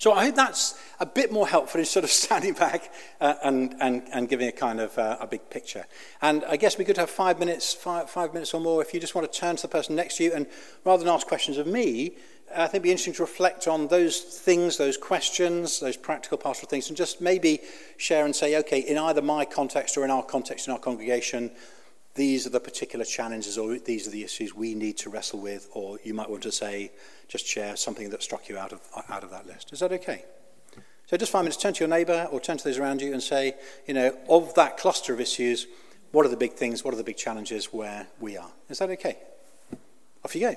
So 0.00 0.14
I 0.14 0.24
hope 0.24 0.34
that's 0.34 0.80
a 0.98 1.04
bit 1.04 1.30
more 1.30 1.46
helpful 1.46 1.78
in 1.78 1.84
sort 1.84 2.04
of 2.04 2.10
standing 2.24 2.54
back 2.54 2.90
uh, 3.20 3.34
and, 3.44 3.76
and, 3.80 4.02
and 4.10 4.30
giving 4.30 4.48
a 4.48 4.52
kind 4.52 4.80
of 4.80 4.98
uh, 4.98 5.18
a 5.20 5.26
big 5.26 5.50
picture. 5.50 5.84
And 6.22 6.42
I 6.46 6.56
guess 6.56 6.78
we 6.78 6.86
could 6.86 6.96
have 6.96 7.10
five 7.10 7.38
minutes, 7.38 7.74
five, 7.74 8.08
five 8.08 8.32
minutes 8.32 8.54
or 8.54 8.62
more 8.62 8.80
if 8.80 8.94
you 8.94 8.98
just 9.00 9.14
want 9.14 9.30
to 9.30 9.38
turn 9.38 9.56
to 9.56 9.62
the 9.62 9.68
person 9.68 9.94
next 9.94 10.16
to 10.16 10.24
you 10.24 10.32
and 10.32 10.46
rather 10.86 11.04
than 11.04 11.12
ask 11.12 11.26
questions 11.26 11.58
of 11.58 11.66
me, 11.66 12.12
I 12.50 12.62
think 12.62 12.76
it'd 12.76 12.82
be 12.82 12.90
interesting 12.90 13.12
to 13.14 13.22
reflect 13.22 13.68
on 13.68 13.88
those 13.88 14.20
things, 14.20 14.78
those 14.78 14.96
questions, 14.96 15.80
those 15.80 15.98
practical 15.98 16.38
pastoral 16.38 16.68
things, 16.70 16.88
and 16.88 16.96
just 16.96 17.20
maybe 17.20 17.60
share 17.98 18.24
and 18.24 18.34
say, 18.34 18.56
okay, 18.56 18.80
in 18.80 18.96
either 18.96 19.20
my 19.20 19.44
context 19.44 19.98
or 19.98 20.04
in 20.04 20.10
our 20.10 20.22
context 20.22 20.66
in 20.66 20.72
our 20.72 20.78
congregation, 20.78 21.50
these 22.14 22.46
are 22.46 22.50
the 22.50 22.60
particular 22.60 23.04
challenges 23.04 23.56
or 23.56 23.78
these 23.78 24.06
are 24.06 24.10
the 24.10 24.24
issues 24.24 24.54
we 24.54 24.74
need 24.74 24.96
to 24.98 25.10
wrestle 25.10 25.40
with 25.40 25.68
or 25.72 25.98
you 26.02 26.12
might 26.12 26.28
want 26.28 26.42
to 26.42 26.52
say 26.52 26.90
just 27.28 27.46
share 27.46 27.76
something 27.76 28.10
that 28.10 28.22
struck 28.22 28.48
you 28.48 28.58
out 28.58 28.72
of 28.72 28.80
out 29.08 29.22
of 29.22 29.30
that 29.30 29.46
list. 29.46 29.72
Is 29.72 29.80
that 29.80 29.92
okay? 29.92 30.24
So 31.06 31.16
just 31.16 31.32
five 31.32 31.42
minutes 31.42 31.56
turn 31.56 31.74
to 31.74 31.80
your 31.80 31.88
neighbor 31.88 32.28
or 32.30 32.40
turn 32.40 32.56
to 32.56 32.64
those 32.64 32.78
around 32.78 33.00
you 33.00 33.12
and 33.12 33.22
say 33.22 33.54
you 33.86 33.94
know 33.94 34.16
of 34.28 34.54
that 34.54 34.76
cluster 34.76 35.12
of 35.12 35.20
issues 35.20 35.66
what 36.12 36.26
are 36.26 36.28
the 36.28 36.36
big 36.36 36.54
things 36.54 36.84
what 36.84 36.92
are 36.92 36.96
the 36.96 37.04
big 37.04 37.16
challenges 37.16 37.66
where 37.66 38.08
we 38.18 38.36
are? 38.36 38.50
Is 38.68 38.78
that 38.78 38.90
okay? 38.90 39.18
Off 40.24 40.34
you 40.34 40.40
go. 40.42 40.56